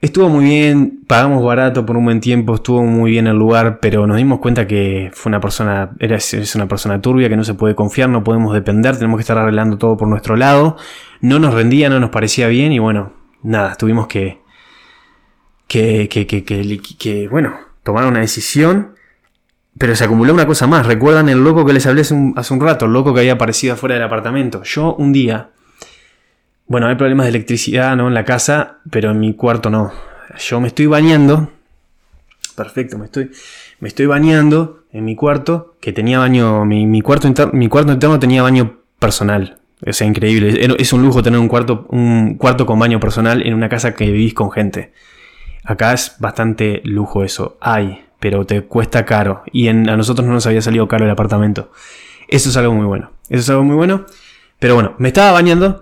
Estuvo 0.00 0.28
muy 0.28 0.44
bien, 0.44 1.00
pagamos 1.08 1.42
barato 1.42 1.84
por 1.84 1.96
un 1.96 2.04
buen 2.04 2.20
tiempo, 2.20 2.54
estuvo 2.54 2.84
muy 2.84 3.10
bien 3.10 3.26
el 3.26 3.36
lugar, 3.36 3.80
pero 3.80 4.06
nos 4.06 4.16
dimos 4.16 4.38
cuenta 4.38 4.68
que 4.68 5.10
fue 5.12 5.28
una 5.28 5.40
persona, 5.40 5.90
es 5.98 6.54
una 6.54 6.68
persona 6.68 7.02
turbia 7.02 7.28
que 7.28 7.36
no 7.36 7.42
se 7.42 7.54
puede 7.54 7.74
confiar, 7.74 8.08
no 8.08 8.22
podemos 8.22 8.54
depender, 8.54 8.94
tenemos 8.94 9.18
que 9.18 9.22
estar 9.22 9.36
arreglando 9.36 9.76
todo 9.76 9.96
por 9.96 10.06
nuestro 10.06 10.36
lado. 10.36 10.76
No 11.20 11.40
nos 11.40 11.52
rendía, 11.52 11.90
no 11.90 11.98
nos 11.98 12.10
parecía 12.10 12.46
bien 12.46 12.70
y 12.70 12.78
bueno, 12.78 13.12
nada, 13.42 13.74
tuvimos 13.74 14.06
que, 14.06 14.38
que, 15.66 16.08
que, 16.08 16.28
que, 16.28 16.44
que, 16.44 17.28
bueno, 17.28 17.58
tomar 17.82 18.06
una 18.06 18.20
decisión. 18.20 18.94
Pero 19.78 19.96
se 19.96 20.04
acumuló 20.04 20.32
una 20.32 20.46
cosa 20.46 20.66
más. 20.66 20.86
¿Recuerdan 20.86 21.28
el 21.28 21.42
loco 21.42 21.64
que 21.64 21.72
les 21.72 21.86
hablé 21.86 22.00
hace 22.02 22.14
un, 22.14 22.34
hace 22.36 22.52
un 22.54 22.60
rato? 22.60 22.86
El 22.86 22.92
loco 22.92 23.14
que 23.14 23.20
había 23.20 23.34
aparecido 23.34 23.74
afuera 23.74 23.94
del 23.94 24.04
apartamento. 24.04 24.62
Yo 24.64 24.94
un 24.94 25.12
día 25.12 25.50
bueno, 26.68 26.86
hay 26.86 26.96
problemas 26.96 27.24
de 27.24 27.30
electricidad 27.30 27.96
¿no? 27.96 28.08
en 28.08 28.14
la 28.14 28.24
casa, 28.24 28.78
pero 28.90 29.10
en 29.10 29.20
mi 29.20 29.34
cuarto 29.34 29.70
no. 29.70 29.90
Yo 30.38 30.60
me 30.60 30.68
estoy 30.68 30.86
bañando. 30.86 31.50
Perfecto, 32.54 32.98
me 32.98 33.06
estoy, 33.06 33.30
me 33.80 33.88
estoy 33.88 34.06
bañando 34.06 34.84
en 34.92 35.04
mi 35.04 35.16
cuarto, 35.16 35.76
que 35.80 35.92
tenía 35.92 36.18
baño, 36.18 36.64
mi, 36.64 37.00
cuarto, 37.00 37.32
mi 37.52 37.68
cuarto 37.68 37.92
interno 37.92 38.18
tenía 38.18 38.42
baño 38.42 38.80
personal. 38.98 39.58
O 39.86 39.92
sea, 39.92 40.06
increíble. 40.06 40.74
Es 40.78 40.92
un 40.92 41.02
lujo 41.02 41.22
tener 41.22 41.38
un 41.38 41.48
cuarto, 41.48 41.86
un 41.90 42.34
cuarto 42.36 42.66
con 42.66 42.78
baño 42.78 42.98
personal 43.00 43.46
en 43.46 43.54
una 43.54 43.68
casa 43.68 43.94
que 43.94 44.06
vivís 44.06 44.34
con 44.34 44.50
gente. 44.50 44.92
Acá 45.64 45.92
es 45.92 46.16
bastante 46.18 46.82
lujo 46.84 47.22
eso. 47.22 47.56
Hay, 47.60 48.04
pero 48.18 48.44
te 48.44 48.62
cuesta 48.62 49.04
caro. 49.04 49.42
Y 49.52 49.68
a 49.68 49.72
nosotros 49.72 50.26
no 50.26 50.34
nos 50.34 50.46
había 50.46 50.62
salido 50.62 50.88
caro 50.88 51.04
el 51.04 51.10
apartamento. 51.10 51.70
Eso 52.26 52.50
es 52.50 52.56
algo 52.56 52.74
muy 52.74 52.86
bueno. 52.86 53.12
Eso 53.28 53.40
es 53.40 53.50
algo 53.50 53.64
muy 53.64 53.76
bueno. 53.76 54.04
Pero 54.58 54.74
bueno, 54.74 54.94
me 54.98 55.08
estaba 55.08 55.32
bañando, 55.32 55.80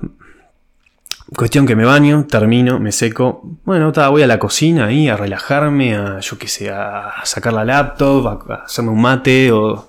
Cuestión 1.34 1.66
que 1.66 1.74
me 1.74 1.84
baño, 1.84 2.26
termino, 2.28 2.78
me 2.78 2.92
seco. 2.92 3.42
Bueno, 3.64 3.92
voy 3.92 4.22
a 4.22 4.26
la 4.26 4.38
cocina 4.38 4.86
ahí 4.86 5.08
a 5.08 5.16
relajarme, 5.16 5.96
a 5.96 6.20
yo 6.20 6.38
qué 6.38 6.46
sé, 6.46 6.70
a 6.70 7.14
sacar 7.24 7.52
la 7.52 7.64
laptop, 7.64 8.50
a 8.50 8.54
hacerme 8.64 8.90
un 8.90 9.00
mate 9.00 9.50
o. 9.50 9.88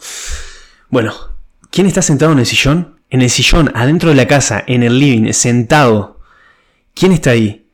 Bueno, 0.89 1.13
¿quién 1.69 1.85
está 1.85 2.01
sentado 2.01 2.31
en 2.31 2.39
el 2.39 2.45
sillón? 2.45 2.97
en 3.09 3.21
el 3.21 3.29
sillón, 3.29 3.71
adentro 3.73 4.09
de 4.09 4.15
la 4.15 4.27
casa, 4.27 4.63
en 4.67 4.83
el 4.83 4.99
living, 4.99 5.31
sentado. 5.33 6.19
¿Quién 6.93 7.11
está 7.11 7.31
ahí? 7.31 7.67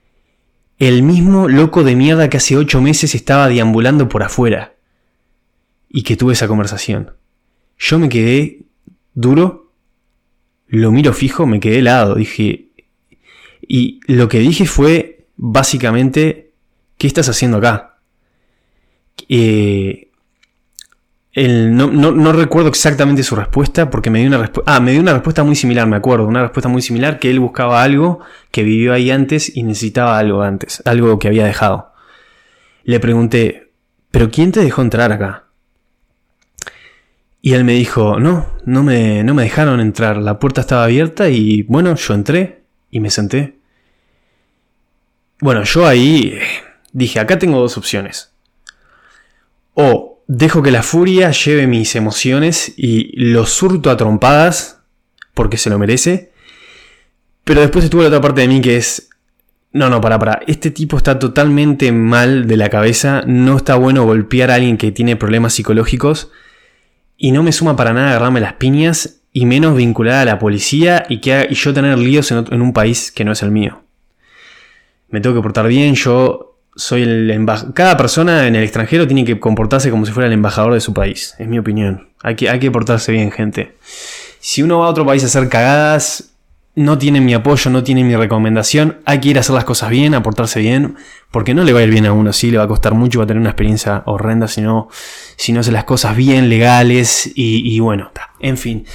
El 0.78 1.04
mismo 1.04 1.47
loco 1.47 1.84
de 1.84 1.95
mierda 1.95 2.30
que 2.30 2.38
hace 2.38 2.58
ocho 2.58 2.82
meses 2.82 3.15
estaba 3.15 3.47
deambulando 3.47 4.10
por 4.10 4.23
afuera. 4.23 4.73
Y 5.89 6.04
que 6.04 6.17
tuve 6.17 6.34
esa 6.34 6.47
conversación. 6.47 7.13
Yo 7.78 7.99
me 7.99 8.10
quedé 8.10 8.63
duro, 9.13 9.71
lo 10.67 10.91
miro 10.91 11.13
fijo, 11.13 11.45
me 11.45 11.60
quedé 11.60 11.80
helado. 11.80 12.15
Dije. 12.15 12.69
Y 13.75 14.01
lo 14.05 14.27
que 14.27 14.38
dije 14.38 14.67
fue 14.67 15.25
básicamente: 15.36 16.51
¿Qué 16.99 17.07
estás 17.07 17.27
haciendo 17.27 17.57
acá? 17.57 17.97
Eh, 19.27 20.12
no, 21.36 22.33
recuerdo 22.33 22.69
exactamente 22.69 23.23
su 23.23 23.36
respuesta 23.36 23.89
porque 23.89 24.12
me 24.12 24.19
dio 24.19 24.27
una 24.27 24.38
respuesta. 24.38 24.75
Ah, 24.75 24.79
me 24.79 24.91
dio 24.91 25.01
una 25.01 25.13
respuesta 25.13 25.43
muy 25.43 25.55
similar, 25.55 25.88
me 25.88 25.95
acuerdo. 25.95 26.27
Una 26.27 26.43
respuesta 26.43 26.69
muy 26.69 26.83
similar 26.83 27.17
que 27.17 27.31
él 27.31 27.39
buscaba 27.39 27.81
algo 27.81 28.19
que 28.51 28.62
vivió 28.62 28.93
ahí 28.93 29.09
antes 29.09 29.57
y 29.57 29.63
necesitaba 29.63 30.19
algo 30.19 30.43
antes, 30.43 30.83
algo 30.86 31.17
que 31.17 31.29
había 31.29 31.45
dejado. 31.45 31.93
Le 32.83 32.99
pregunté, 32.99 33.71
¿pero 34.12 34.29
quién 34.29 34.51
te 34.51 34.59
dejó 34.59 34.83
entrar 34.83 35.12
acá? 35.12 35.45
Y 37.41 37.53
él 37.53 37.63
me 37.63 37.73
dijo, 37.73 38.19
no, 38.19 38.45
no 38.65 38.83
me, 38.83 39.23
no 39.23 39.33
me 39.33 39.41
dejaron 39.41 39.79
entrar. 39.79 40.17
La 40.17 40.38
puerta 40.38 40.62
estaba 40.62 40.83
abierta 40.83 41.29
y 41.29 41.63
bueno, 41.63 41.95
yo 41.95 42.13
entré 42.13 42.65
y 42.91 42.99
me 42.99 43.09
senté. 43.09 43.62
Bueno, 45.43 45.65
yo 45.65 45.86
ahí 45.86 46.39
dije, 46.93 47.19
acá 47.19 47.38
tengo 47.38 47.60
dos 47.60 47.77
opciones. 47.77 48.32
O 49.73 50.23
dejo 50.25 50.63
que 50.63 50.71
la 50.71 50.84
furia 50.84 51.32
lleve 51.32 51.67
mis 51.67 51.97
emociones 51.97 52.73
y 52.77 53.12
lo 53.21 53.45
surto 53.45 53.91
a 53.91 53.97
trompadas 53.97 54.79
porque 55.34 55.58
se 55.58 55.69
lo 55.69 55.77
merece. 55.77 56.32
Pero 57.43 57.60
después 57.60 57.84
estuvo 57.84 58.03
la 58.03 58.08
otra 58.08 58.21
parte 58.21 58.39
de 58.39 58.47
mí 58.47 58.62
que 58.62 58.77
es, 58.77 59.10
no, 59.73 59.89
no, 59.89 59.99
para, 59.99 60.17
para, 60.17 60.39
este 60.47 60.71
tipo 60.71 60.95
está 60.95 61.19
totalmente 61.19 61.91
mal 61.91 62.47
de 62.47 62.56
la 62.56 62.69
cabeza, 62.69 63.23
no 63.27 63.58
está 63.58 63.75
bueno 63.75 64.06
golpear 64.06 64.49
a 64.49 64.56
alguien 64.56 64.77
que 64.77 64.93
tiene 64.93 65.17
problemas 65.17 65.56
psicológicos 65.56 66.32
y 67.17 67.34
no 67.34 67.43
me 67.43 67.51
suma 67.51 67.75
para 67.75 67.91
nada 67.91 68.12
agarrarme 68.12 68.39
las 68.39 68.53
piñas 68.53 69.19
y 69.34 69.45
menos 69.45 69.75
vincular 69.75 70.21
a 70.21 70.25
la 70.25 70.39
policía 70.39 71.06
y, 71.10 71.19
que, 71.19 71.47
y 71.49 71.56
yo 71.56 71.73
tener 71.73 71.97
líos 71.97 72.32
en 72.32 72.62
un 72.62 72.71
país 72.71 73.12
que 73.12 73.25
no 73.25 73.34
es 73.34 73.43
el 73.43 73.51
mío. 73.51 73.82
Me 75.13 75.21
tengo 75.21 75.36
que 75.36 75.43
portar 75.43 75.67
bien, 75.67 75.93
yo 75.93 76.58
soy 76.76 77.04
el 77.04 77.30
embajador. 77.30 77.76
Cada 77.76 77.95
persona 77.95 78.47
en 78.47 78.56
el 78.56 78.63
extranjero 78.63 79.06
tiene 79.06 79.23
que 79.23 79.39
comportarse 79.39 79.91
como 79.91 80.08
si 80.08 80.12
fuera 80.12 80.26
el 80.26 80.34
embajador 80.34 80.73
de 80.73 80.82
su 80.82 80.91
país, 80.91 81.36
es 81.38 81.47
mi 81.47 81.60
opinión. 81.60 82.10
Hay 82.23 82.36
que, 82.36 82.49
hay 82.49 82.58
que 82.58 82.71
portarse 82.71 83.12
bien, 83.12 83.30
gente. 83.30 83.78
Si 84.39 84.63
uno 84.63 84.80
va 84.80 84.88
a 84.88 84.89
otro 84.89 85.06
país 85.06 85.21
a 85.21 85.28
hacer 85.28 85.49
cagadas, 85.49 86.34
no 86.73 86.97
tiene 86.97 87.21
mi 87.21 87.36
apoyo, 87.36 87.69
no 87.69 87.84
tiene 87.84 88.04
mi 88.04 88.15
recomendación. 88.15 89.02
Hay 89.06 89.19
que 89.19 89.30
ir 89.30 89.38
a 89.38 89.41
hacer 89.41 89.54
las 89.54 89.65
cosas 89.65 89.91
bien, 89.91 90.15
a 90.15 90.23
portarse 90.23 90.60
bien, 90.62 90.95
porque 91.30 91.54
no 91.54 91.63
le 91.63 91.73
va 91.73 91.82
a 91.82 91.84
ir 91.84 91.91
bien 91.91 92.08
a 92.08 92.12
uno, 92.12 92.34
sí, 92.34 92.49
le 92.49 92.58
va 92.58 92.63
a 92.63 92.67
costar 92.67 92.95
mucho, 92.95 93.19
va 93.19 93.26
a 93.26 93.28
tener 93.28 93.39
una 93.39 93.52
experiencia 93.52 94.02
horrenda 94.08 94.47
si 94.47 94.62
no, 94.62 94.89
si 95.36 95.54
no 95.54 95.60
hace 95.60 95.71
las 95.71 95.84
cosas 95.84 96.17
bien, 96.17 96.49
legales 96.49 97.32
y, 97.36 97.80
bueno, 97.82 98.12
en 98.39 98.58
fin. 98.58 98.88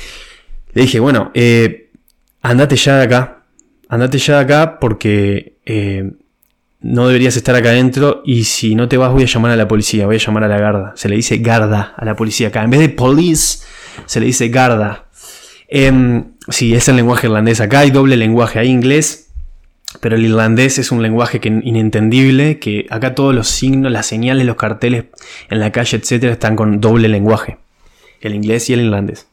Le 0.72 0.82
dije, 0.82 0.98
bueno, 0.98 1.30
eh, 1.34 1.92
andate 2.42 2.74
ya 2.74 2.96
de 2.96 3.04
acá, 3.04 3.44
andate 3.88 4.18
ya 4.18 4.38
de 4.38 4.40
acá 4.40 4.80
porque 4.80 5.57
eh, 5.68 6.10
no 6.80 7.06
deberías 7.06 7.36
estar 7.36 7.54
acá 7.54 7.68
adentro 7.68 8.22
y 8.24 8.44
si 8.44 8.74
no 8.74 8.88
te 8.88 8.96
vas 8.96 9.12
voy 9.12 9.24
a 9.24 9.26
llamar 9.26 9.50
a 9.50 9.56
la 9.56 9.68
policía, 9.68 10.06
voy 10.06 10.16
a 10.16 10.18
llamar 10.18 10.44
a 10.44 10.48
la 10.48 10.58
garda. 10.58 10.92
Se 10.96 11.08
le 11.08 11.16
dice 11.16 11.36
garda 11.38 11.94
a 11.96 12.04
la 12.04 12.16
policía 12.16 12.48
acá. 12.48 12.62
En 12.64 12.70
vez 12.70 12.80
de 12.80 12.88
police, 12.88 13.58
se 14.06 14.20
le 14.20 14.26
dice 14.26 14.48
garda. 14.48 15.08
Eh, 15.68 16.22
sí, 16.48 16.74
es 16.74 16.88
el 16.88 16.96
lenguaje 16.96 17.26
irlandés. 17.26 17.60
Acá 17.60 17.80
hay 17.80 17.90
doble 17.90 18.16
lenguaje, 18.16 18.58
hay 18.58 18.68
inglés, 18.68 19.30
pero 20.00 20.16
el 20.16 20.24
irlandés 20.24 20.78
es 20.78 20.90
un 20.90 21.02
lenguaje 21.02 21.38
que, 21.40 21.48
inentendible, 21.48 22.58
que 22.58 22.86
acá 22.88 23.14
todos 23.14 23.34
los 23.34 23.48
signos, 23.48 23.92
las 23.92 24.06
señales, 24.06 24.46
los 24.46 24.56
carteles 24.56 25.04
en 25.50 25.60
la 25.60 25.70
calle, 25.70 25.98
etcétera, 25.98 26.32
están 26.32 26.56
con 26.56 26.80
doble 26.80 27.08
lenguaje. 27.08 27.58
El 28.22 28.34
inglés 28.34 28.70
y 28.70 28.72
el 28.72 28.80
irlandés. 28.80 29.26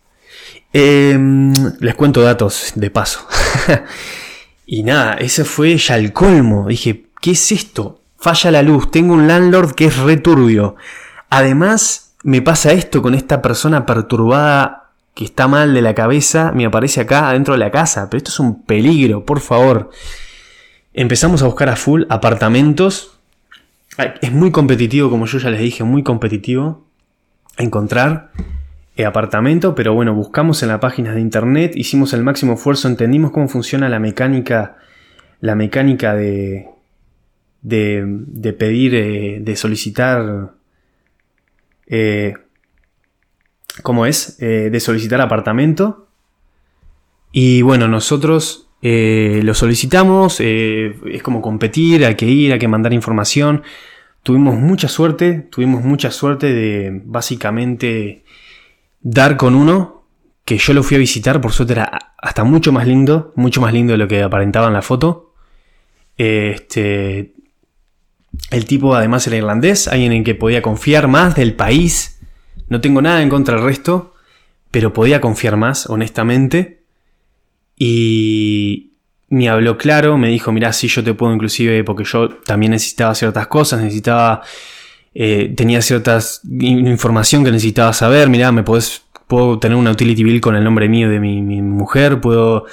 Em, 0.73 1.53
les 1.79 1.95
cuento 1.95 2.21
datos 2.21 2.73
de 2.75 2.89
paso. 2.89 3.25
y 4.65 4.83
nada, 4.83 5.13
ese 5.15 5.45
fue 5.45 5.77
ya 5.77 5.97
el 5.97 6.13
colmo. 6.13 6.67
Dije, 6.67 7.05
¿Qué 7.25 7.31
es 7.31 7.51
esto? 7.51 8.01
Falla 8.17 8.51
la 8.51 8.61
luz, 8.61 8.91
tengo 8.91 9.15
un 9.15 9.27
landlord 9.27 9.73
que 9.73 9.85
es 9.85 9.97
returbio. 9.97 10.75
Además, 11.31 12.13
me 12.21 12.43
pasa 12.43 12.71
esto 12.71 13.01
con 13.01 13.15
esta 13.15 13.41
persona 13.41 13.87
perturbada 13.87 14.91
que 15.15 15.25
está 15.25 15.47
mal 15.47 15.73
de 15.73 15.81
la 15.81 15.95
cabeza, 15.95 16.51
me 16.51 16.67
aparece 16.67 17.01
acá 17.01 17.27
adentro 17.27 17.55
de 17.55 17.61
la 17.61 17.71
casa. 17.71 18.07
Pero 18.07 18.19
esto 18.19 18.29
es 18.29 18.39
un 18.39 18.61
peligro, 18.61 19.25
por 19.25 19.39
favor. 19.39 19.89
Empezamos 20.93 21.41
a 21.41 21.47
buscar 21.47 21.69
a 21.69 21.75
full 21.75 22.03
apartamentos. 22.09 23.17
Es 24.21 24.31
muy 24.31 24.51
competitivo, 24.51 25.09
como 25.09 25.25
yo 25.25 25.39
ya 25.39 25.49
les 25.49 25.61
dije, 25.61 25.83
muy 25.83 26.03
competitivo 26.03 26.85
encontrar 27.57 28.29
apartamento, 29.03 29.75
pero 29.75 29.93
bueno, 29.93 30.13
buscamos 30.13 30.63
en 30.63 30.69
la 30.69 30.79
página 30.79 31.13
de 31.13 31.19
internet, 31.19 31.73
hicimos 31.75 32.13
el 32.13 32.23
máximo 32.23 32.53
esfuerzo, 32.53 32.87
entendimos 32.87 33.31
cómo 33.31 33.49
funciona 33.49 33.89
la 33.89 33.99
mecánica, 33.99 34.77
la 35.41 35.55
mecánica 35.55 36.15
de, 36.15 36.67
de, 37.61 38.53
pedir, 38.53 38.93
eh, 38.95 39.39
de 39.41 39.55
solicitar, 39.55 40.53
eh, 41.87 42.35
¿cómo 43.81 44.05
es? 44.05 44.37
Eh, 44.39 44.69
de 44.71 44.79
solicitar 44.79 45.19
apartamento. 45.19 46.07
Y 47.31 47.63
bueno, 47.63 47.87
nosotros 47.87 48.61
lo 48.81 49.53
solicitamos, 49.55 50.39
es 50.39 51.23
como 51.23 51.41
competir, 51.41 52.05
hay 52.05 52.13
que 52.13 52.27
ir, 52.27 52.53
hay 52.53 52.59
que 52.59 52.67
mandar 52.67 52.93
información. 52.93 53.63
Tuvimos 54.21 54.59
mucha 54.59 54.87
suerte, 54.87 55.47
tuvimos 55.49 55.83
mucha 55.83 56.11
suerte 56.11 56.53
de 56.53 57.01
básicamente 57.03 58.23
dar 59.05 59.37
con 59.37 59.53
uno 59.53 60.03
que 60.43 60.57
yo 60.57 60.73
lo 60.73 60.81
fui 60.81 60.95
a 60.95 60.99
visitar, 60.99 61.39
por 61.39 61.53
suerte 61.53 61.73
era 61.73 62.13
hasta 62.17 62.43
mucho 62.43 62.71
más 62.71 62.87
lindo, 62.87 63.33
mucho 63.35 63.61
más 63.61 63.71
lindo 63.71 63.91
de 63.91 63.97
lo 63.97 64.07
que 64.07 64.23
aparentaba 64.23 64.67
en 64.67 64.73
la 64.73 64.81
foto. 64.81 65.33
Este, 66.17 67.33
el 68.49 68.65
tipo 68.65 68.95
además 68.95 69.27
era 69.27 69.37
irlandés, 69.37 69.87
alguien 69.87 70.11
en 70.11 70.23
que 70.23 70.33
podía 70.33 70.63
confiar 70.63 71.07
más 71.07 71.35
del 71.35 71.53
país. 71.53 72.19
No 72.67 72.81
tengo 72.81 73.01
nada 73.01 73.21
en 73.21 73.29
contra 73.29 73.55
del 73.55 73.63
resto, 73.63 74.15
pero 74.71 74.91
podía 74.91 75.21
confiar 75.21 75.55
más, 75.55 75.87
honestamente. 75.87 76.83
Y 77.77 78.93
me 79.29 79.49
habló 79.49 79.77
claro, 79.77 80.17
me 80.17 80.29
dijo, 80.29 80.51
mirá, 80.51 80.73
si 80.73 80.87
yo 80.87 81.03
te 81.03 81.13
puedo 81.13 81.31
inclusive, 81.33 81.83
porque 81.83 82.05
yo 82.05 82.29
también 82.29 82.71
necesitaba 82.71 83.13
ciertas 83.13 83.47
cosas, 83.47 83.81
necesitaba, 83.81 84.41
eh, 85.17 85.53
tenía 85.55 85.81
ciertas 85.81 86.41
información 86.43 87.45
que 87.45 87.51
necesitaba 87.51 87.93
saber, 87.93 88.29
mirá, 88.29 88.51
me 88.51 88.63
podés, 88.63 89.01
puedo 89.27 89.59
tener 89.59 89.77
una 89.77 89.91
utility 89.91 90.25
bill 90.25 90.41
con 90.41 90.57
el 90.57 90.63
nombre 90.63 90.89
mío 90.89 91.09
de 91.09 91.21
mi, 91.21 91.41
mujer, 91.61 92.19
puedo, 92.19 92.65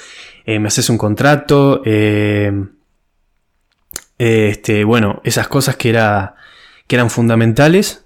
eh, 0.45 0.59
me 0.59 0.67
haces 0.67 0.89
un 0.89 0.97
contrato, 0.97 1.81
eh, 1.85 2.51
este, 4.17 4.83
bueno, 4.83 5.21
esas 5.23 5.47
cosas 5.47 5.77
que, 5.77 5.89
era, 5.89 6.35
que 6.85 6.97
eran 6.97 7.09
fundamentales. 7.09 8.05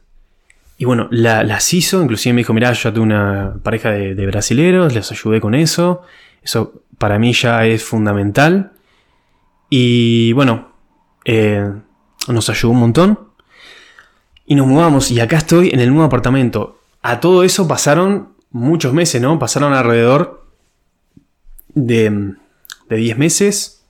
Y 0.77 0.85
bueno, 0.85 1.07
las 1.09 1.73
hizo, 1.73 2.03
inclusive 2.03 2.33
me 2.33 2.41
dijo, 2.41 2.53
mirá, 2.53 2.71
yo 2.73 2.93
tuve 2.93 3.03
una 3.03 3.55
pareja 3.63 3.89
de, 3.89 4.25
brasileros, 4.27 4.93
les 4.93 5.11
ayudé 5.11 5.41
con 5.41 5.55
eso. 5.55 6.03
Eso 6.43 6.83
para 6.99 7.17
mí 7.17 7.33
ya 7.33 7.65
es 7.65 7.83
fundamental. 7.83 8.73
Y 9.71 10.33
bueno, 10.33 10.73
eh, 11.25 11.67
nos 12.27 12.49
ayudó 12.51 12.73
un 12.73 12.79
montón. 12.79 13.26
Y 14.47 14.55
nos 14.55 14.65
mudamos 14.65 15.11
y 15.11 15.19
acá 15.19 15.37
estoy 15.37 15.69
en 15.69 15.81
el 15.81 15.89
nuevo 15.89 16.05
apartamento. 16.05 16.79
A 17.01 17.19
todo 17.19 17.43
eso 17.43 17.67
pasaron 17.67 18.29
muchos 18.49 18.93
meses, 18.93 19.21
¿no? 19.21 19.37
Pasaron 19.37 19.73
alrededor 19.73 20.45
de, 21.75 22.33
de 22.89 22.95
10 22.95 23.17
meses. 23.17 23.83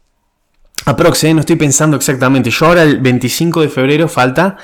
Aprox, 0.86 1.26
¿eh? 1.26 1.34
no 1.34 1.42
estoy 1.42 1.58
pensando 1.58 1.96
exactamente. 1.96 2.50
Yo 2.50 2.66
ahora 2.66 2.84
el 2.84 3.00
25 3.00 3.62
de 3.62 3.70
febrero 3.70 4.08
falta, 4.08 4.58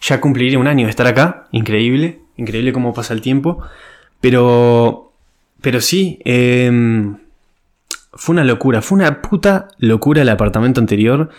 ya 0.00 0.20
cumpliré 0.20 0.56
un 0.56 0.66
año 0.66 0.86
de 0.86 0.90
estar 0.90 1.06
acá. 1.06 1.46
Increíble, 1.52 2.20
increíble 2.36 2.72
cómo 2.72 2.92
pasa 2.92 3.14
el 3.14 3.20
tiempo. 3.20 3.62
Pero, 4.20 5.12
pero 5.60 5.80
sí, 5.80 6.18
em, 6.24 7.18
fue 8.12 8.32
una 8.32 8.44
locura, 8.44 8.82
fue 8.82 8.96
una 8.96 9.22
puta 9.22 9.68
locura 9.78 10.22
el 10.22 10.28
apartamento 10.28 10.80
anterior 10.80 11.30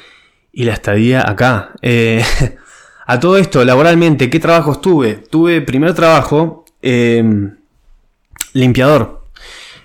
y 0.54 0.64
la 0.64 0.74
estadía 0.74 1.30
acá. 1.30 1.72
Eh, 1.82 2.24
a 3.10 3.20
todo 3.22 3.38
esto, 3.38 3.64
laboralmente, 3.64 4.30
¿qué 4.30 4.38
trabajos 4.40 4.82
tuve? 4.82 5.14
Tuve 5.16 5.62
primer 5.62 5.94
trabajo, 5.94 6.66
em, 6.82 7.56
limpiador. 8.52 9.24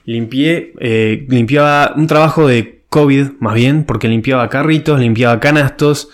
Limpié, 0.05 0.73
eh, 0.81 1.25
limpiaba 1.29 1.93
un 1.95 2.09
trabajo 2.09 2.49
de 2.49 2.83
COVID, 2.89 3.29
más 3.39 3.55
bien, 3.55 3.85
porque 3.85 4.09
limpiaba 4.09 4.49
carritos, 4.49 4.99
limpiaba 4.99 5.39
canastos, 5.39 6.11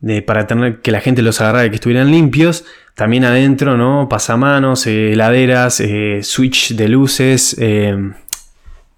de, 0.00 0.20
para 0.20 0.48
tener 0.48 0.80
que 0.80 0.90
la 0.90 1.00
gente 1.00 1.22
los 1.22 1.40
agarrara 1.40 1.66
y 1.66 1.70
que 1.70 1.76
estuvieran 1.76 2.10
limpios. 2.10 2.64
También 2.96 3.24
adentro, 3.24 3.76
¿no? 3.76 4.08
Pasamanos, 4.08 4.86
eh, 4.88 5.12
heladeras, 5.12 5.78
eh, 5.78 6.20
switch 6.24 6.74
de 6.74 6.88
luces, 6.88 7.56
eh, 7.60 7.96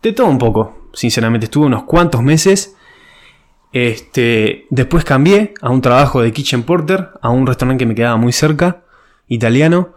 de 0.02 0.12
todo 0.12 0.28
un 0.28 0.38
poco, 0.38 0.88
sinceramente. 0.94 1.44
Estuve 1.44 1.66
unos 1.66 1.84
cuantos 1.84 2.22
meses. 2.22 2.73
Este, 3.74 4.66
después 4.70 5.04
cambié 5.04 5.52
a 5.60 5.68
un 5.68 5.80
trabajo 5.80 6.22
de 6.22 6.32
kitchen 6.32 6.62
porter, 6.62 7.08
a 7.20 7.30
un 7.30 7.44
restaurante 7.44 7.82
que 7.82 7.86
me 7.88 7.96
quedaba 7.96 8.16
muy 8.16 8.32
cerca, 8.32 8.84
italiano. 9.26 9.94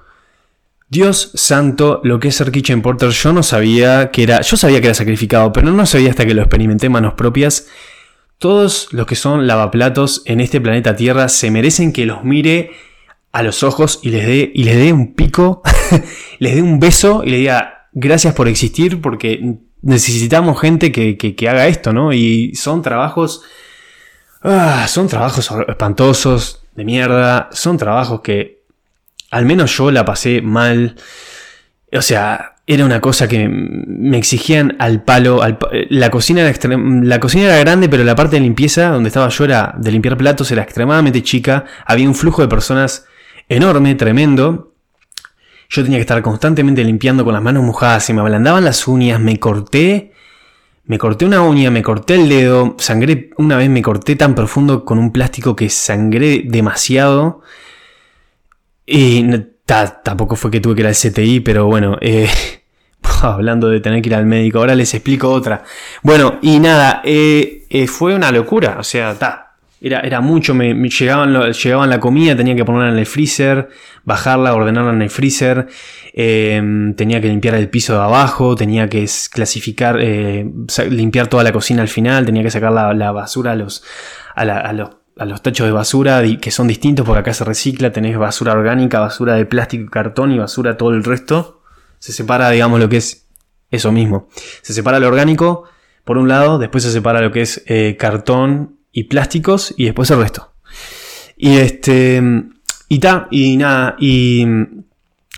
Dios 0.89 1.29
santo, 1.35 2.01
lo 2.03 2.19
que 2.19 2.29
es 2.29 2.35
ser 2.35 2.51
kitchen 2.51 2.81
porter, 2.81 3.11
yo 3.11 3.33
no 3.33 3.43
sabía 3.43 4.09
que 4.09 4.23
era, 4.23 4.41
yo 4.41 4.57
sabía 4.57 4.81
que 4.81 4.87
era 4.87 4.95
sacrificado, 4.95 5.53
pero 5.53 5.69
no 5.69 5.85
sabía 5.85 6.09
hasta 6.09 6.25
que 6.25 6.33
lo 6.33 6.41
experimenté 6.41 6.87
en 6.87 6.93
manos 6.93 7.13
propias. 7.13 7.67
Todos 8.39 8.91
los 8.93 9.05
que 9.05 9.13
son 9.15 9.45
lavaplatos 9.45 10.23
en 10.25 10.41
este 10.41 10.59
planeta 10.59 10.95
Tierra 10.95 11.29
se 11.29 11.51
merecen 11.51 11.93
que 11.93 12.07
los 12.07 12.23
mire 12.23 12.71
a 13.31 13.43
los 13.43 13.61
ojos 13.61 13.99
y 14.01 14.09
les 14.09 14.25
dé, 14.25 14.51
y 14.55 14.63
les 14.63 14.75
dé 14.77 14.91
un 14.91 15.13
pico, 15.13 15.61
les 16.39 16.55
dé 16.55 16.63
un 16.63 16.79
beso 16.79 17.21
y 17.23 17.29
le 17.29 17.37
diga 17.37 17.89
gracias 17.93 18.33
por 18.33 18.47
existir 18.47 19.01
porque 19.01 19.59
necesitamos 19.83 20.59
gente 20.59 20.91
que, 20.91 21.47
haga 21.47 21.67
esto, 21.67 21.93
¿no? 21.93 22.11
Y 22.11 22.55
son 22.55 22.81
trabajos... 22.81 23.43
Ah, 24.49 24.87
son 24.87 25.09
trabajos 25.09 25.51
espantosos, 25.67 26.63
de 26.73 26.85
mierda, 26.85 27.49
son 27.51 27.75
trabajos 27.75 28.21
que 28.21 28.61
al 29.29 29.45
menos 29.45 29.75
yo 29.75 29.91
la 29.91 30.05
pasé 30.05 30.41
mal. 30.41 30.95
O 31.91 32.01
sea, 32.01 32.55
era 32.65 32.85
una 32.85 33.01
cosa 33.01 33.27
que 33.27 33.49
me 33.49 34.17
exigían 34.17 34.77
al 34.79 35.03
palo. 35.03 35.41
la, 35.89 36.09
cocina 36.09 36.47
era 36.47 36.57
la 37.03 37.19
cocina 37.19 37.43
era 37.43 37.57
grande, 37.57 37.89
pero 37.89 38.05
la 38.05 38.15
parte 38.15 38.37
de 38.37 38.41
limpieza, 38.41 38.87
donde 38.87 39.09
estaba 39.09 39.27
yo, 39.27 39.43
era 39.43 39.75
de 39.77 39.91
limpiar 39.91 40.15
platos, 40.15 40.49
era 40.49 40.63
extremadamente 40.63 41.21
chica. 41.23 41.65
Había 41.85 42.07
un 42.07 42.15
flujo 42.15 42.41
de 42.41 42.47
personas 42.47 43.05
enorme, 43.49 43.95
tremendo. 43.95 44.71
Yo 45.67 45.83
tenía 45.83 45.97
que 45.97 46.03
estar 46.03 46.21
constantemente 46.21 46.85
limpiando 46.85 47.25
con 47.25 47.33
las 47.33 47.43
manos 47.43 47.65
mojadas, 47.65 48.05
se 48.05 48.13
me 48.13 48.21
ablandaban 48.21 48.63
las 48.63 48.87
uñas, 48.87 49.19
me 49.19 49.39
corté. 49.41 50.13
Me 50.87 50.97
corté 50.97 51.25
una 51.25 51.41
uña, 51.41 51.69
me 51.69 51.83
corté 51.83 52.15
el 52.15 52.29
dedo, 52.29 52.75
sangré, 52.79 53.29
una 53.37 53.57
vez 53.57 53.69
me 53.69 53.81
corté 53.81 54.15
tan 54.15 54.35
profundo 54.35 54.85
con 54.85 54.97
un 54.97 55.11
plástico 55.11 55.55
que 55.55 55.69
sangré 55.69 56.43
demasiado. 56.45 57.41
Y 58.85 59.25
tampoco 59.65 60.35
fue 60.37 60.49
que 60.49 60.61
tuve 60.61 60.75
que 60.75 60.81
ir 60.81 60.87
al 60.87 60.95
CTI, 60.95 61.41
pero 61.41 61.65
bueno, 61.65 61.97
eh, 61.99 62.29
hablando 63.21 63.67
de 63.67 63.81
tener 63.81 64.01
que 64.01 64.09
ir 64.09 64.15
al 64.15 64.25
médico, 64.25 64.59
ahora 64.59 64.75
les 64.75 64.93
explico 64.93 65.29
otra. 65.29 65.63
Bueno, 66.03 66.39
y 66.41 66.59
nada, 66.59 67.01
eh, 67.03 67.65
eh, 67.69 67.87
fue 67.87 68.15
una 68.15 68.31
locura, 68.31 68.77
o 68.79 68.83
sea, 68.83 69.13
era, 69.79 69.99
era, 70.01 70.21
mucho, 70.21 70.53
me, 70.53 70.73
llegaban, 70.73 71.51
llegaban 71.51 71.89
la 71.89 71.99
comida, 71.99 72.35
tenía 72.35 72.55
que 72.55 72.65
ponerla 72.65 72.91
en 72.93 72.99
el 72.99 73.05
freezer, 73.05 73.69
bajarla, 74.03 74.53
ordenarla 74.53 74.91
en 74.91 75.01
el 75.01 75.09
freezer, 75.09 75.67
tenía 76.13 77.21
que 77.21 77.27
limpiar 77.27 77.55
el 77.55 77.69
piso 77.69 77.93
de 77.93 77.99
abajo, 77.99 78.55
tenía 78.55 78.89
que 78.89 79.07
clasificar, 79.31 79.99
limpiar 80.89 81.27
toda 81.27 81.43
la 81.43 81.51
cocina 81.51 81.81
al 81.81 81.89
final, 81.89 82.25
tenía 82.25 82.43
que 82.43 82.51
sacar 82.51 82.71
la, 82.71 83.11
basura 83.11 83.51
a 83.51 83.55
los, 83.55 83.83
a 84.35 84.73
los 84.73 84.89
a 85.19 85.25
los 85.25 85.41
tachos 85.41 85.65
de 85.65 85.71
basura 85.71 86.21
que 86.39 86.51
son 86.51 86.67
distintos 86.67 87.05
porque 87.05 87.19
acá 87.21 87.33
se 87.33 87.43
recicla, 87.43 87.91
tenés 87.91 88.17
basura 88.17 88.53
orgánica, 88.53 88.99
basura 88.99 89.35
de 89.35 89.45
plástico 89.45 89.83
y 89.85 89.87
cartón 89.87 90.31
y 90.31 90.37
basura 90.37 90.77
todo 90.77 90.91
el 90.91 91.03
resto. 91.03 91.61
Se 91.99 92.13
separa, 92.13 92.49
digamos, 92.51 92.79
lo 92.79 92.89
que 92.89 92.97
es 92.97 93.27
eso 93.71 93.91
mismo. 93.91 94.29
Se 94.61 94.73
separa 94.73 94.99
lo 94.99 95.07
orgánico 95.07 95.63
por 96.03 96.17
un 96.17 96.27
lado, 96.27 96.59
después 96.59 96.83
se 96.83 96.91
separa 96.91 97.21
lo 97.21 97.31
que 97.31 97.41
es 97.41 97.63
eh, 97.65 97.97
cartón 97.99 98.76
y 98.97 99.03
plásticos 99.03 99.75
y 99.77 99.85
después 99.85 100.09
el 100.09 100.17
resto. 100.17 100.53
Y 101.37 101.57
este, 101.57 102.19
y 102.89 102.97
ta, 102.97 103.27
y 103.29 103.55
nada, 103.55 103.95
y 103.99 104.43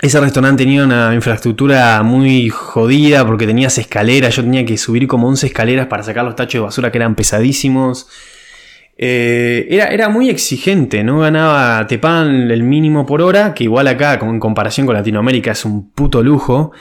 ese 0.02 0.18
restaurante 0.22 0.64
tenía 0.64 0.86
una 0.86 1.14
infraestructura 1.14 2.02
muy 2.02 2.48
jodida 2.48 3.28
porque 3.28 3.46
tenías 3.46 3.78
escaleras, 3.78 4.34
yo 4.38 4.44
tenía 4.44 4.66
que 4.66 4.78
subir 4.78 5.08
como 5.08 5.28
11 5.28 5.48
escaleras 5.48 5.88
para 5.88 6.04
sacar 6.04 6.24
los 6.24 6.38
tachos 6.38 6.54
de 6.54 6.60
basura 6.62 6.90
que 6.90 7.00
eran 7.00 7.16
pesadísimos. 7.16 8.08
Eh, 8.98 9.68
era, 9.70 9.88
era, 9.88 10.08
muy 10.08 10.30
exigente, 10.30 11.04
no 11.04 11.20
ganaba, 11.20 11.86
te 11.86 12.00
pagan 12.00 12.50
el 12.52 12.64
mínimo 12.64 13.06
por 13.06 13.22
hora, 13.22 13.54
que 13.54 13.66
igual 13.66 13.90
acá, 13.90 14.18
en 14.22 14.40
comparación 14.40 14.88
con 14.88 14.96
Latinoamérica, 14.96 15.52
es 15.52 15.66
un 15.66 15.92
puto 15.92 16.24
lujo. 16.24 16.72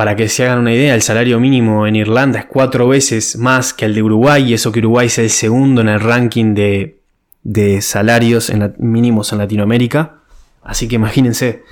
Para 0.00 0.16
que 0.16 0.30
se 0.30 0.46
hagan 0.46 0.60
una 0.60 0.72
idea, 0.72 0.94
el 0.94 1.02
salario 1.02 1.38
mínimo 1.38 1.86
en 1.86 1.94
Irlanda 1.94 2.38
es 2.38 2.46
cuatro 2.46 2.88
veces 2.88 3.36
más 3.36 3.74
que 3.74 3.84
el 3.84 3.94
de 3.94 4.02
Uruguay, 4.02 4.48
y 4.48 4.54
eso 4.54 4.72
que 4.72 4.78
Uruguay 4.78 5.08
es 5.08 5.18
el 5.18 5.28
segundo 5.28 5.82
en 5.82 5.90
el 5.90 6.00
ranking 6.00 6.54
de, 6.54 7.82
salarios 7.82 8.50
mínimos 8.78 9.30
en 9.32 9.38
Latinoamérica. 9.40 10.20
Así 10.62 10.88
que 10.88 10.94
imagínense, 10.94 11.64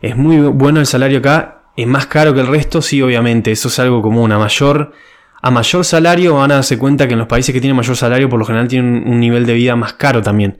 es 0.00 0.16
muy 0.16 0.38
bueno 0.38 0.80
el 0.80 0.86
salario 0.86 1.18
acá, 1.18 1.64
es 1.76 1.86
más 1.86 2.06
caro 2.06 2.32
que 2.32 2.40
el 2.40 2.46
resto, 2.46 2.80
sí, 2.80 3.02
obviamente, 3.02 3.52
eso 3.52 3.68
es 3.68 3.78
algo 3.78 4.00
como 4.00 4.22
una 4.22 4.38
mayor 4.38 4.94
a 5.42 5.50
mayor 5.50 5.84
salario 5.84 6.36
van 6.36 6.52
a 6.52 6.54
darse 6.54 6.78
cuenta 6.78 7.06
que 7.06 7.12
en 7.12 7.18
los 7.18 7.28
países 7.28 7.52
que 7.52 7.60
tienen 7.60 7.76
mayor 7.76 7.94
salario 7.94 8.30
por 8.30 8.38
lo 8.38 8.46
general 8.46 8.68
tienen 8.68 9.06
un 9.06 9.20
nivel 9.20 9.44
de 9.44 9.52
vida 9.52 9.76
más 9.76 9.92
caro 9.92 10.22
también. 10.22 10.56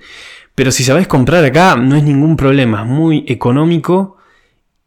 Pero 0.54 0.70
si 0.70 0.84
sabes 0.84 1.06
comprar 1.06 1.42
acá 1.46 1.76
no 1.76 1.96
es 1.96 2.02
ningún 2.02 2.36
problema, 2.36 2.82
es 2.82 2.86
muy 2.86 3.24
económico, 3.26 4.15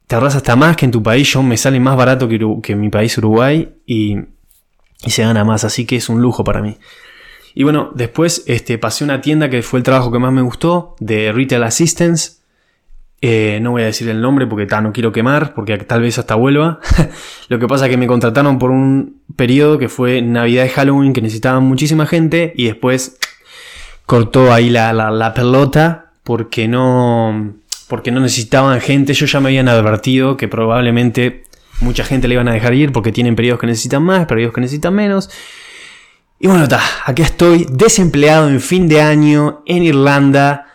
te 0.10 0.16
ahorras 0.16 0.36
hasta 0.36 0.56
más 0.56 0.76
que 0.76 0.86
en 0.86 0.92
tu 0.92 1.04
país, 1.04 1.32
yo 1.32 1.44
me 1.44 1.56
sale 1.56 1.80
más 1.80 1.96
barato 1.96 2.28
que, 2.28 2.74
en 2.74 2.82
mi 2.82 2.90
país 2.90 3.16
Uruguay 3.20 3.76
y, 3.86 4.18
se 5.06 5.22
gana 5.22 5.44
más, 5.44 5.64
así 5.66 5.86
que 5.86 5.98
es 5.98 6.10
un 6.10 6.20
lujo 6.20 6.44
para 6.44 6.64
mí. 6.64 6.78
Y 7.54 7.62
bueno, 7.62 7.92
después 7.94 8.44
este, 8.48 8.80
pasé 8.80 9.04
una 9.04 9.22
tienda 9.22 9.52
que 9.52 9.62
fue 9.62 9.78
el 9.78 9.84
trabajo 9.84 10.12
que 10.12 10.18
más 10.18 10.34
me 10.34 10.42
gustó, 10.42 10.96
de 11.00 11.32
Retail 11.32 11.62
Assistance, 11.62 12.40
eh, 13.22 13.60
no 13.62 13.70
voy 13.70 13.84
a 13.84 13.86
decir 13.86 14.10
el 14.10 14.20
nombre 14.20 14.48
porque 14.48 14.66
no 14.82 14.92
quiero 14.94 15.12
quemar, 15.12 15.54
porque 15.54 15.78
tal 15.78 16.02
vez 16.02 16.18
hasta 16.18 16.34
vuelva. 16.34 16.80
Lo 17.48 17.60
que 17.60 17.68
pasa 17.68 17.86
es 17.86 17.92
que 17.92 17.98
me 17.98 18.08
contrataron 18.08 18.58
por 18.58 18.72
un 18.72 19.22
periodo 19.36 19.78
que 19.78 19.90
fue 19.90 20.24
Navidad 20.24 20.66
y 20.66 20.70
Halloween, 20.70 21.14
que 21.14 21.22
necesitaban 21.22 21.62
muchísima 21.66 22.08
gente, 22.08 22.52
y 22.56 22.66
después 22.66 23.20
cortó 24.08 24.52
ahí 24.52 24.72
la, 24.72 25.34
pelota 25.36 26.14
porque 26.24 26.68
no, 26.68 27.59
porque 27.90 28.12
no 28.12 28.22
necesitaban 28.22 28.80
gente. 28.80 29.14
Yo 29.14 29.26
ya 29.26 29.40
me 29.42 29.50
habían 29.50 29.68
advertido 29.68 30.38
que 30.38 30.48
probablemente 30.48 31.44
mucha 31.82 32.06
gente 32.06 32.28
le 32.28 32.36
iban 32.36 32.48
a 32.48 32.54
dejar 32.54 32.74
ir 32.76 32.92
porque 32.92 33.12
tienen 33.12 33.36
periodos 33.36 33.60
que 33.60 33.68
necesitan 33.68 34.04
más, 34.04 34.28
periodos 34.28 34.54
que 34.54 34.62
necesitan 34.62 34.94
menos. 34.94 35.30
Y 36.40 36.48
bueno, 36.48 36.64
está, 36.64 36.80
aquí 37.04 37.22
estoy 37.22 37.66
desempleado 37.70 38.48
en 38.48 38.62
fin 38.62 38.88
de 38.88 39.02
año 39.02 39.64
en 39.66 39.84
Irlanda 39.84 40.68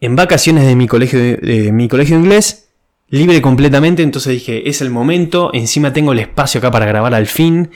en 0.00 0.14
vacaciones 0.14 0.66
de 0.66 0.76
mi 0.76 0.86
colegio 0.86 1.18
de, 1.18 1.70
mi 1.72 1.88
colegio 1.88 2.16
inglés, 2.16 2.68
libre 3.08 3.40
completamente, 3.40 4.02
entonces 4.02 4.32
dije, 4.32 4.68
es 4.68 4.80
el 4.80 4.90
momento, 4.90 5.50
encima 5.54 5.92
tengo 5.92 6.12
el 6.12 6.18
espacio 6.18 6.58
acá 6.58 6.72
para 6.72 6.86
grabar 6.86 7.14
al 7.14 7.26
fin. 7.26 7.70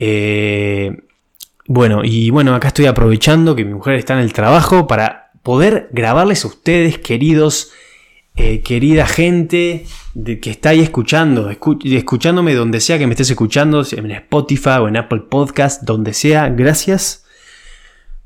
Eh, 0.00 1.02
bueno, 1.66 2.02
y 2.04 2.30
bueno, 2.30 2.56
acá 2.56 2.68
estoy 2.68 2.86
aprovechando 2.86 3.54
que 3.54 3.64
mi 3.64 3.74
mujer 3.74 3.94
está 3.94 4.14
en 4.14 4.20
el 4.20 4.32
trabajo 4.32 4.88
para 4.88 5.30
poder 5.44 5.88
grabarles 5.92 6.44
a 6.44 6.48
ustedes, 6.48 6.98
queridos, 6.98 7.70
eh, 8.36 8.60
querida 8.60 9.06
gente 9.06 9.86
de, 10.14 10.40
que 10.40 10.50
está 10.50 10.70
ahí 10.70 10.80
escuchando, 10.80 11.50
escuchándome 11.50 12.54
donde 12.54 12.80
sea 12.80 12.98
que 12.98 13.06
me 13.06 13.12
estés 13.12 13.30
escuchando, 13.30 13.84
en 13.92 14.10
Spotify 14.10 14.78
o 14.80 14.88
en 14.88 14.96
Apple 14.96 15.24
Podcast, 15.28 15.82
donde 15.82 16.14
sea. 16.14 16.48
Gracias 16.48 17.24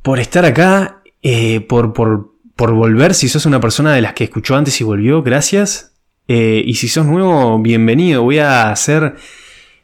por 0.03 0.19
estar 0.19 0.45
acá, 0.45 1.03
eh, 1.23 1.61
por, 1.61 1.93
por 1.93 2.37
por 2.57 2.73
volver. 2.73 3.15
Si 3.15 3.29
sos 3.29 3.47
una 3.47 3.61
persona 3.61 3.95
de 3.95 4.01
las 4.01 4.15
que 4.15 4.25
escuchó 4.25 4.57
antes 4.57 4.81
y 4.81 4.85
volvió, 4.85 5.23
gracias. 5.23 5.93
Eh, 6.27 6.63
y 6.67 6.75
si 6.75 6.89
sos 6.89 7.07
nuevo, 7.07 7.59
bienvenido. 7.61 8.23
Voy 8.23 8.39
a 8.39 8.71
hacer 8.71 9.15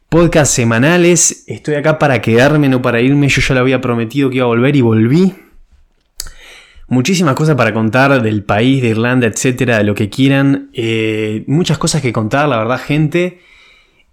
podcasts 0.08 0.54
semanales. 0.54 1.44
Estoy 1.46 1.74
acá 1.74 1.98
para 1.98 2.20
quedarme, 2.22 2.70
no 2.70 2.80
para 2.82 3.02
irme. 3.02 3.28
Yo 3.28 3.42
ya 3.42 3.54
lo 3.54 3.60
había 3.60 3.80
prometido 3.82 4.30
que 4.30 4.36
iba 4.36 4.44
a 4.44 4.48
volver 4.48 4.74
y 4.74 4.80
volví. 4.80 5.34
Muchísimas 6.92 7.34
cosas 7.36 7.56
para 7.56 7.72
contar 7.72 8.20
del 8.20 8.44
país, 8.44 8.82
de 8.82 8.88
Irlanda, 8.88 9.26
etcétera, 9.26 9.78
de 9.78 9.84
lo 9.84 9.94
que 9.94 10.10
quieran. 10.10 10.68
Eh, 10.74 11.42
muchas 11.46 11.78
cosas 11.78 12.02
que 12.02 12.12
contar, 12.12 12.46
la 12.50 12.58
verdad, 12.58 12.78
gente. 12.78 13.40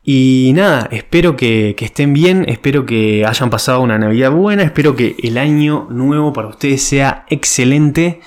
Y 0.02 0.54
nada, 0.56 0.88
espero 0.90 1.36
que, 1.36 1.76
que, 1.78 1.84
estén 1.84 2.14
bien, 2.14 2.46
espero 2.48 2.86
que 2.86 3.26
hayan 3.26 3.50
pasado 3.50 3.82
una 3.82 4.00
Navidad 4.00 4.32
buena, 4.32 4.64
espero 4.64 4.96
que 4.96 5.18
el 5.22 5.38
año 5.38 5.88
nuevo 5.90 6.32
para 6.32 6.48
ustedes 6.48 6.82
sea 6.82 7.26
excelente. 7.28 8.22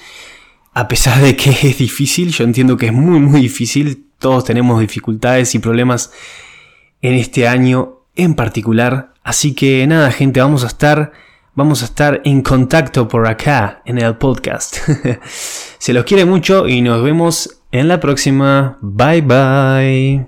A 0.74 0.86
pesar 0.86 1.22
de 1.22 1.34
que 1.34 1.48
es 1.62 1.78
difícil, 1.78 2.30
yo 2.30 2.44
entiendo 2.44 2.76
que 2.76 2.88
es 2.88 2.92
muy 2.92 3.20
muy 3.20 3.40
difícil, 3.40 4.04
todos 4.18 4.44
tenemos 4.44 4.78
dificultades 4.80 5.54
y 5.54 5.60
problemas 5.60 6.12
en 7.00 7.14
este 7.14 7.48
año 7.48 8.00
en 8.16 8.34
particular. 8.34 9.14
Así 9.24 9.54
que 9.54 9.86
nada, 9.86 10.10
gente, 10.10 10.42
vamos 10.42 10.62
a 10.62 10.66
estar 10.66 11.12
vamos 11.54 11.82
a 11.82 11.86
estar 11.86 12.20
en 12.24 12.42
contacto 12.42 13.08
por 13.08 13.26
acá 13.26 13.82
en 13.84 13.98
el 13.98 14.16
podcast. 14.16 14.76
Se 15.78 15.92
los 15.92 16.04
quiere 16.04 16.24
mucho 16.24 16.68
y 16.68 16.80
nos 16.80 17.02
vemos 17.02 17.60
en 17.70 17.88
la 17.88 18.00
próxima. 18.00 18.78
Bye 18.80 19.22
bye. 19.22 20.26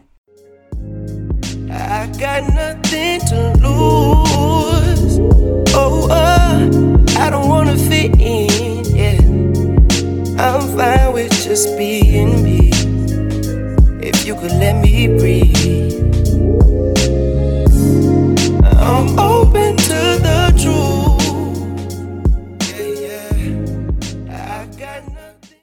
You 14.24 14.34
could 14.34 14.52
let 14.52 14.80
me 14.80 15.06
breathe, 15.06 16.00
I'm 18.64 19.18
open 19.18 19.76
to 19.76 20.18
the 20.18 20.54
truth. 20.58 20.93